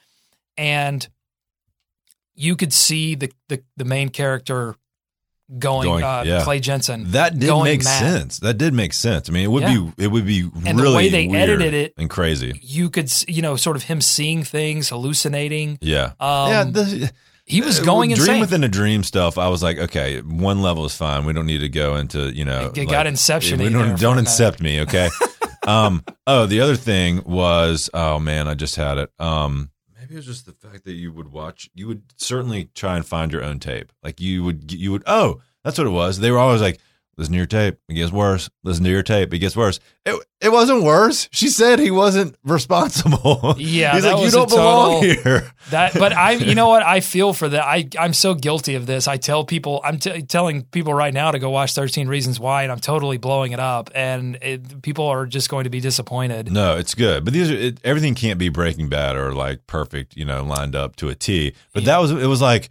and 0.57 1.07
you 2.35 2.57
could 2.57 2.73
see 2.73 3.15
the 3.15 3.31
the, 3.49 3.63
the 3.77 3.85
main 3.85 4.09
character 4.09 4.77
going, 5.59 5.89
Going, 5.89 6.05
uh, 6.05 6.23
yeah. 6.25 6.45
Clay 6.45 6.61
Jensen. 6.61 7.11
That 7.11 7.37
did 7.39 7.47
going 7.49 7.65
make 7.65 7.83
mad. 7.85 7.99
sense. 7.99 8.39
That 8.39 8.57
did 8.57 8.73
make 8.73 8.93
sense. 8.93 9.29
I 9.29 9.33
mean, 9.33 9.45
it 9.45 9.49
would 9.51 9.63
Yeah. 9.65 9.75
be 9.97 10.05
it 10.05 10.07
would 10.09 10.27
be 10.27 10.49
And 10.65 10.79
the 10.79 10.83
really 10.83 10.97
way 10.97 11.09
they 11.09 11.27
weird 11.27 11.51
edited 11.51 11.75
it- 11.75 11.95
and 11.99 12.09
crazy. 12.09 12.59
You 12.63 12.89
could, 12.89 13.13
you 13.29 13.43
know, 13.43 13.57
sort 13.57 13.77
of 13.77 13.85
him 13.85 14.01
seeing 14.01 14.45
things, 14.45 14.89
hallucinating. 14.91 15.79
Yeah, 15.81 16.13
Um, 16.21 16.51
yeah. 16.51 16.65
The, 16.65 17.13
He 17.51 17.61
was 17.61 17.81
uh, 17.81 17.85
going 17.85 18.11
dream 18.11 18.21
insane. 18.21 18.41
within 18.41 18.65
a 18.65 18.69
dream 18.69 19.03
stuff. 19.03 19.37
I 19.39 19.49
was 19.49 19.63
like, 19.63 19.79
okay, 19.79 20.21
one 20.21 20.63
level 20.63 20.85
is 20.85 20.95
fine. 20.97 21.25
We 21.25 21.33
don't 21.33 21.47
need 21.47 21.59
to 21.61 21.69
go 21.69 21.97
into 21.97 22.31
you 22.35 22.45
know. 22.45 22.67
It- 22.67 22.79
it 22.79 22.81
like- 22.87 22.91
got 22.91 23.07
Inception-y 23.07 23.65
We 23.65 23.71
don't 23.73 23.97
for 23.97 24.01
don't 24.01 24.13
a 24.19 24.23
minute. 24.23 24.29
incept 24.31 24.61
me, 24.61 24.81
okay? 24.83 25.09
um. 25.67 26.05
Oh, 26.27 26.47
the 26.47 26.61
other 26.61 26.77
thing 26.77 27.23
was, 27.25 27.91
oh 27.93 28.19
man, 28.19 28.49
I 28.49 28.55
just 28.55 28.77
had 28.77 28.99
it. 28.99 29.11
Um. 29.19 29.71
Maybe 29.99 30.15
it 30.15 30.17
was 30.19 30.27
just 30.27 30.47
the 30.47 30.53
fact 30.53 30.85
that 30.87 30.93
you 30.95 31.13
would 31.13 31.31
watch. 31.31 31.69
You 31.75 31.87
would 31.89 32.03
certainly 32.17 32.71
try 32.75 32.97
and 32.97 33.05
find 33.07 33.31
your 33.33 33.45
own 33.45 33.59
tape. 33.59 33.93
Like 34.03 34.21
you 34.21 34.43
would. 34.45 34.73
You 34.73 34.93
would. 34.93 35.03
Oh, 35.07 35.41
that's 35.65 35.77
what 35.79 35.87
it 35.87 35.91
was. 35.91 36.19
They 36.21 36.31
were 36.31 36.39
always 36.39 36.63
like. 36.63 36.79
Listen 37.21 37.33
to 37.35 37.37
your 37.37 37.47
tape. 37.47 37.77
It 37.87 37.93
gets 37.93 38.11
worse. 38.11 38.49
Listen 38.65 38.83
to 38.85 38.91
your 38.91 39.03
tape. 39.03 39.35
It 39.35 39.41
gets 39.41 39.55
worse. 39.55 39.79
It, 40.07 40.19
it 40.41 40.51
wasn't 40.51 40.85
worse. 40.85 41.29
She 41.31 41.49
said 41.49 41.79
he 41.79 41.91
wasn't 41.91 42.35
responsible. 42.45 43.57
Yeah, 43.59 43.93
He's 43.93 44.07
like, 44.07 44.25
you 44.25 44.31
don't 44.31 44.49
belong 44.49 45.03
total- 45.03 45.23
here. 45.23 45.53
That, 45.69 45.93
but 45.93 46.15
I, 46.15 46.33
you 46.33 46.55
know 46.55 46.71
what? 46.71 46.83
I 46.83 47.01
feel 47.01 47.35
for 47.35 47.47
that. 47.51 47.63
I, 47.63 47.87
I'm 47.99 48.15
so 48.15 48.33
guilty 48.33 48.75
of 48.75 48.87
this. 48.87 49.07
I 49.07 49.19
tell 49.19 49.45
people, 49.45 49.83
I'm 49.85 49.99
t- 49.99 50.23
telling 50.23 50.63
people 50.63 50.95
right 50.95 51.13
now 51.13 51.31
to 51.31 51.39
go 51.39 51.51
watch 51.51 51.75
13 51.75 52.09
Reasons 52.09 52.41
Why, 52.41 52.63
and 52.63 52.73
I'm 52.73 52.81
totally 52.81 53.19
blowing 53.19 53.53
it 53.53 53.61
up, 53.61 53.91
and 53.95 54.39
it, 54.41 54.81
people 54.81 55.05
are 55.07 55.27
just 55.27 55.51
going 55.51 55.65
to 55.65 55.71
be 55.71 55.81
disappointed. 55.81 56.51
No, 56.51 56.79
it's 56.79 56.95
good, 56.95 57.23
but 57.23 57.35
these 57.35 57.51
are 57.51 57.55
it, 57.55 57.81
everything 57.85 58.15
can't 58.15 58.39
be 58.39 58.49
Breaking 58.49 58.89
Bad 58.89 59.17
or 59.17 59.35
like 59.35 59.67
perfect, 59.67 60.17
you 60.17 60.25
know, 60.25 60.43
lined 60.43 60.75
up 60.75 60.97
to 60.97 61.11
a 61.11 61.15
T. 61.15 61.53
But 61.75 61.85
that 61.85 61.99
was 61.99 62.13
it 62.13 62.27
was 62.29 62.41
like 62.41 62.71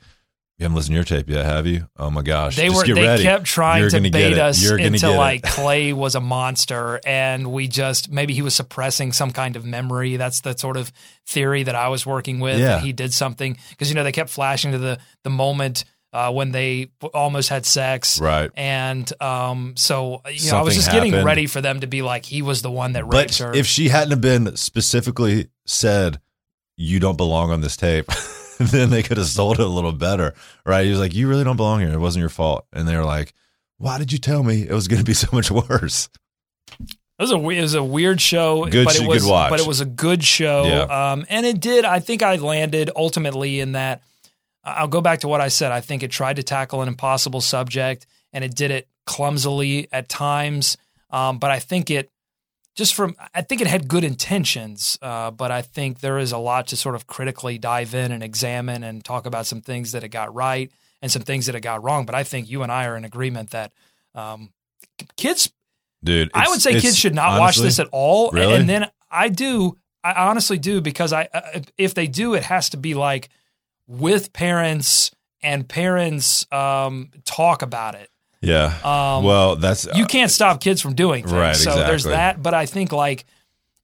you 0.59 0.65
haven't 0.65 0.75
listened 0.75 0.91
to 0.91 0.95
your 0.95 1.03
tape 1.05 1.29
yet, 1.29 1.45
have 1.45 1.65
you? 1.65 1.87
Oh 1.97 2.09
my 2.11 2.21
gosh, 2.21 2.57
They 2.57 2.67
Just 2.67 2.85
were 2.85 2.93
they 2.93 3.01
ready. 3.01 3.23
kept 3.23 3.45
trying 3.45 3.79
You're 3.81 3.89
to 3.91 4.11
bait 4.11 4.37
us 4.37 4.69
into 4.69 5.09
like 5.11 5.41
Clay 5.41 5.93
was 5.93 6.15
a 6.15 6.19
monster, 6.19 6.99
and 7.05 7.51
we 7.53 7.69
just 7.69 8.11
maybe 8.11 8.33
he 8.33 8.41
was 8.41 8.53
suppressing 8.55 9.13
some 9.13 9.31
kind 9.31 9.55
of 9.55 9.63
memory. 9.63 10.17
That's 10.17 10.41
the 10.41 10.57
sort 10.57 10.75
of 10.75 10.91
theory 11.25 11.63
that 11.63 11.75
I 11.75 11.87
was 11.87 12.05
working 12.05 12.41
with. 12.41 12.59
Yeah. 12.59 12.75
that 12.75 12.81
he 12.83 12.91
did 12.91 13.13
something 13.13 13.57
because 13.69 13.87
you 13.89 13.95
know 13.95 14.03
they 14.03 14.11
kept 14.11 14.29
flashing 14.29 14.73
to 14.73 14.77
the 14.77 14.99
the 15.23 15.29
moment. 15.29 15.85
Uh, 16.11 16.31
when 16.31 16.51
they 16.51 16.89
almost 17.13 17.49
had 17.49 17.67
sex, 17.67 18.19
Right. 18.19 18.49
And 18.57 19.07
um, 19.21 19.75
so 19.77 20.23
you 20.27 20.49
know, 20.49 20.57
I 20.57 20.61
was 20.63 20.73
Something 20.73 20.73
just 20.73 20.91
getting 20.91 21.23
ready 21.23 21.45
for 21.45 21.61
them 21.61 21.81
to 21.81 21.87
be 21.87 22.01
like, 22.01 22.25
he 22.25 22.41
was 22.41 22.63
the 22.63 22.71
one 22.71 22.93
that 22.93 23.03
raped 23.03 23.37
But 23.37 23.45
her. 23.45 23.53
if 23.53 23.67
she 23.67 23.89
hadn't 23.89 24.09
have 24.09 24.19
been 24.19 24.55
specifically 24.57 25.49
said, 25.67 26.19
"You 26.77 26.99
don't 26.99 27.15
belong 27.15 27.51
on 27.51 27.61
this 27.61 27.77
tape," 27.77 28.07
then 28.71 28.89
they 28.89 29.03
could 29.03 29.17
have 29.17 29.27
sold 29.27 29.59
it 29.59 29.65
a 29.65 29.69
little 29.69 29.93
better, 29.93 30.33
right? 30.65 30.83
He 30.85 30.91
was 30.91 30.99
like, 30.99 31.13
"You 31.13 31.27
really 31.27 31.43
don't 31.43 31.55
belong 31.57 31.79
here. 31.79 31.91
It 31.91 31.99
wasn't 31.99 32.21
your 32.21 32.29
fault," 32.29 32.65
and 32.73 32.87
they 32.87 32.95
were 32.95 33.05
like, 33.05 33.33
"Why 33.77 33.97
did 33.97 34.11
you 34.11 34.17
tell 34.19 34.43
me 34.43 34.63
it 34.67 34.73
was 34.73 34.87
going 34.87 34.99
to 34.99 35.05
be 35.05 35.13
so 35.13 35.27
much 35.31 35.49
worse?" 35.49 36.09
It 36.79 37.23
was 37.23 37.31
a 37.31 37.35
it 37.49 37.61
was 37.61 37.73
a 37.73 37.83
weird 37.83 38.21
show, 38.21 38.65
Good 38.65 38.85
but 38.85 38.95
it 38.95 38.99
good 38.99 39.07
was 39.07 39.25
watch. 39.25 39.49
but 39.49 39.59
it 39.59 39.67
was 39.67 39.81
a 39.81 39.85
good 39.85 40.23
show. 40.23 40.65
Yeah. 40.65 41.11
Um, 41.11 41.25
and 41.29 41.45
it 41.45 41.59
did. 41.59 41.83
I 41.85 41.99
think 41.99 42.21
I 42.21 42.35
landed 42.35 42.91
ultimately 42.95 43.59
in 43.59 43.73
that. 43.73 44.01
I'll 44.63 44.87
go 44.87 45.01
back 45.01 45.19
to 45.21 45.27
what 45.27 45.41
I 45.41 45.47
said. 45.47 45.71
I 45.71 45.81
think 45.81 46.03
it 46.03 46.11
tried 46.11 46.35
to 46.35 46.43
tackle 46.43 46.81
an 46.81 46.87
impossible 46.87 47.41
subject, 47.41 48.05
and 48.33 48.43
it 48.43 48.55
did 48.55 48.71
it 48.71 48.87
clumsily 49.05 49.87
at 49.91 50.09
times. 50.09 50.77
Um, 51.09 51.39
but 51.39 51.49
I 51.49 51.59
think 51.59 51.89
it 51.89 52.09
just 52.79 52.95
from 52.95 53.15
I 53.35 53.43
think 53.43 53.61
it 53.61 53.67
had 53.67 53.87
good 53.87 54.03
intentions. 54.03 54.97
Uh, 55.01 55.29
but 55.29 55.51
I 55.51 55.61
think 55.61 55.99
there 55.99 56.17
is 56.17 56.31
a 56.31 56.37
lot 56.39 56.67
to 56.67 56.75
sort 56.75 56.95
of 56.95 57.05
critically 57.05 57.59
dive 57.59 57.93
in 57.93 58.11
and 58.11 58.23
examine 58.23 58.83
and 58.83 59.03
talk 59.03 59.27
about 59.27 59.45
some 59.45 59.61
things 59.61 59.91
that 59.91 60.03
it 60.03 60.09
got 60.09 60.33
right 60.33 60.71
and 61.01 61.11
some 61.11 61.21
things 61.21 61.45
that 61.45 61.55
it 61.55 61.61
got 61.61 61.83
wrong. 61.83 62.05
But 62.05 62.15
I 62.15 62.23
think 62.23 62.49
you 62.49 62.63
and 62.63 62.71
I 62.71 62.85
are 62.85 62.97
in 62.97 63.05
agreement 63.05 63.51
that. 63.51 63.71
Um, 64.15 64.51
Kids 65.15 65.49
Dude, 66.03 66.31
I 66.33 66.47
would 66.49 66.61
say 66.61 66.79
kids 66.79 66.97
should 66.97 67.15
not 67.15 67.39
watch 67.39 67.57
this 67.57 67.79
at 67.79 67.87
all. 67.91 68.31
Really? 68.31 68.55
And 68.55 68.69
then 68.69 68.89
I 69.11 69.29
do, 69.29 69.77
I 70.03 70.29
honestly 70.29 70.57
do, 70.57 70.81
because 70.81 71.11
I, 71.11 71.27
uh, 71.33 71.59
if 71.77 71.93
they 71.93 72.07
do, 72.07 72.35
it 72.35 72.43
has 72.43 72.69
to 72.69 72.77
be 72.77 72.93
like 72.93 73.29
with 73.87 74.31
parents 74.31 75.11
and 75.41 75.67
parents 75.67 76.49
um, 76.51 77.11
talk 77.25 77.61
about 77.61 77.95
it. 77.95 78.09
Yeah. 78.41 78.77
Um, 78.83 79.23
well, 79.23 79.55
that's 79.55 79.87
you 79.95 80.05
can't 80.05 80.31
stop 80.31 80.61
kids 80.61 80.81
from 80.81 80.95
doing 80.95 81.23
things. 81.23 81.33
Right, 81.33 81.55
So 81.55 81.75
there's 81.75 82.05
that. 82.05 82.41
But 82.41 82.53
I 82.53 82.65
think 82.65 82.91
like 82.91 83.25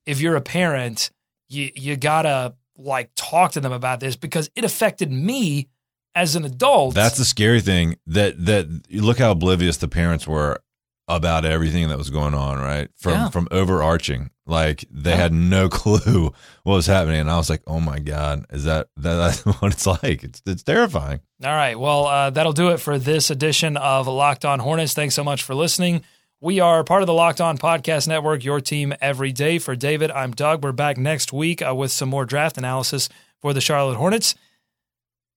if 0.06 0.20
you're 0.20 0.36
a 0.36 0.40
parent, 0.40 1.10
you 1.48 1.70
you 1.74 1.96
gotta 1.96 2.54
like 2.78 3.10
talk 3.14 3.52
to 3.52 3.60
them 3.60 3.72
about 3.72 4.00
this 4.00 4.16
because 4.16 4.50
it 4.54 4.64
affected 4.64 5.10
me 5.10 5.68
as 6.14 6.36
an 6.36 6.44
adult. 6.44 6.94
That's 6.94 7.18
the 7.18 7.24
scary 7.24 7.60
thing. 7.60 7.96
That 8.06 8.44
that 8.46 8.66
you 8.88 9.02
look 9.02 9.18
how 9.18 9.30
oblivious 9.32 9.76
the 9.76 9.88
parents 9.88 10.26
were 10.26 10.62
about 11.08 11.44
everything 11.44 11.88
that 11.88 11.98
was 11.98 12.10
going 12.10 12.34
on. 12.34 12.58
Right 12.58 12.88
from 12.96 13.12
Yeah. 13.12 13.28
from 13.30 13.48
overarching, 13.50 14.30
like 14.46 14.84
they 14.90 15.14
had 15.16 15.32
no 15.32 15.68
clue 15.70 16.32
what 16.64 16.74
was 16.74 16.86
happening, 16.86 17.20
and 17.20 17.30
I 17.30 17.36
was 17.36 17.48
like, 17.50 17.62
oh 17.66 17.80
my 17.80 17.98
god, 17.98 18.44
is 18.50 18.64
that, 18.64 18.88
that 18.96 19.14
that's 19.44 19.44
what 19.60 19.72
it's 19.72 19.86
like? 19.86 20.24
It's 20.24 20.42
it's 20.46 20.62
terrifying. 20.62 21.20
All 21.44 21.50
right. 21.54 21.78
Well, 21.78 22.06
uh, 22.06 22.30
that'll 22.30 22.52
do 22.52 22.70
it 22.70 22.78
for 22.78 22.98
this 22.98 23.30
edition 23.30 23.76
of 23.76 24.06
Locked 24.06 24.44
On 24.44 24.58
Hornets. 24.58 24.94
Thanks 24.94 25.14
so 25.14 25.22
much 25.24 25.42
for 25.42 25.54
listening. 25.54 26.02
We 26.40 26.60
are 26.60 26.84
part 26.84 27.02
of 27.02 27.06
the 27.06 27.14
Locked 27.14 27.40
On 27.40 27.56
Podcast 27.56 28.08
Network, 28.08 28.44
your 28.44 28.60
team 28.60 28.92
every 29.00 29.32
day. 29.32 29.58
For 29.58 29.74
David, 29.74 30.10
I'm 30.10 30.32
Doug. 30.32 30.62
We're 30.62 30.72
back 30.72 30.98
next 30.98 31.32
week 31.32 31.62
uh, 31.66 31.74
with 31.74 31.90
some 31.92 32.08
more 32.10 32.24
draft 32.26 32.58
analysis 32.58 33.08
for 33.40 33.52
the 33.54 33.60
Charlotte 33.60 33.96
Hornets. 33.96 34.34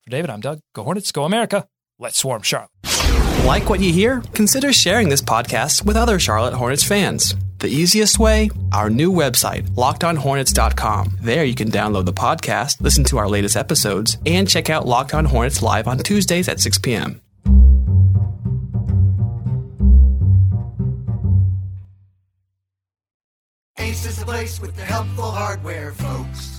For 0.04 0.10
David, 0.10 0.30
I'm 0.30 0.42
Doug. 0.42 0.60
Go 0.74 0.84
Hornets, 0.84 1.12
go 1.12 1.24
America. 1.24 1.68
Let's 2.00 2.18
swarm 2.18 2.42
Charlotte. 2.42 2.70
Like 3.50 3.68
what 3.68 3.80
you 3.80 3.92
hear? 3.92 4.22
Consider 4.36 4.72
sharing 4.72 5.10
this 5.10 5.24
podcast 5.24 5.84
with 5.84 5.98
other 5.98 6.20
Charlotte 6.20 6.54
Hornets 6.54 6.84
fans. 6.84 7.34
The 7.58 7.68
easiest 7.68 8.20
way? 8.20 8.52
Our 8.72 8.92
new 8.92 9.12
website, 9.12 9.68
lockedonhornets.com. 9.72 11.18
There 11.20 11.44
you 11.44 11.56
can 11.56 11.72
download 11.72 12.06
the 12.06 12.14
podcast, 12.14 12.80
listen 12.80 13.04
to 13.06 13.18
our 13.18 13.28
latest 13.28 13.58
episodes, 13.58 14.20
and 14.24 14.48
check 14.48 14.70
out 14.70 14.86
Locked 14.86 15.16
On 15.16 15.26
Hornets 15.26 15.64
live 15.64 15.88
on 15.88 15.98
Tuesdays 15.98 16.48
at 16.48 16.60
6 16.60 16.78
p.m. 16.78 17.22
Ace 23.80 24.06
is 24.06 24.20
the 24.20 24.26
place 24.26 24.62
with 24.62 24.76
the 24.76 24.84
helpful 24.84 25.32
hardware, 25.32 25.92
folks. 25.94 26.59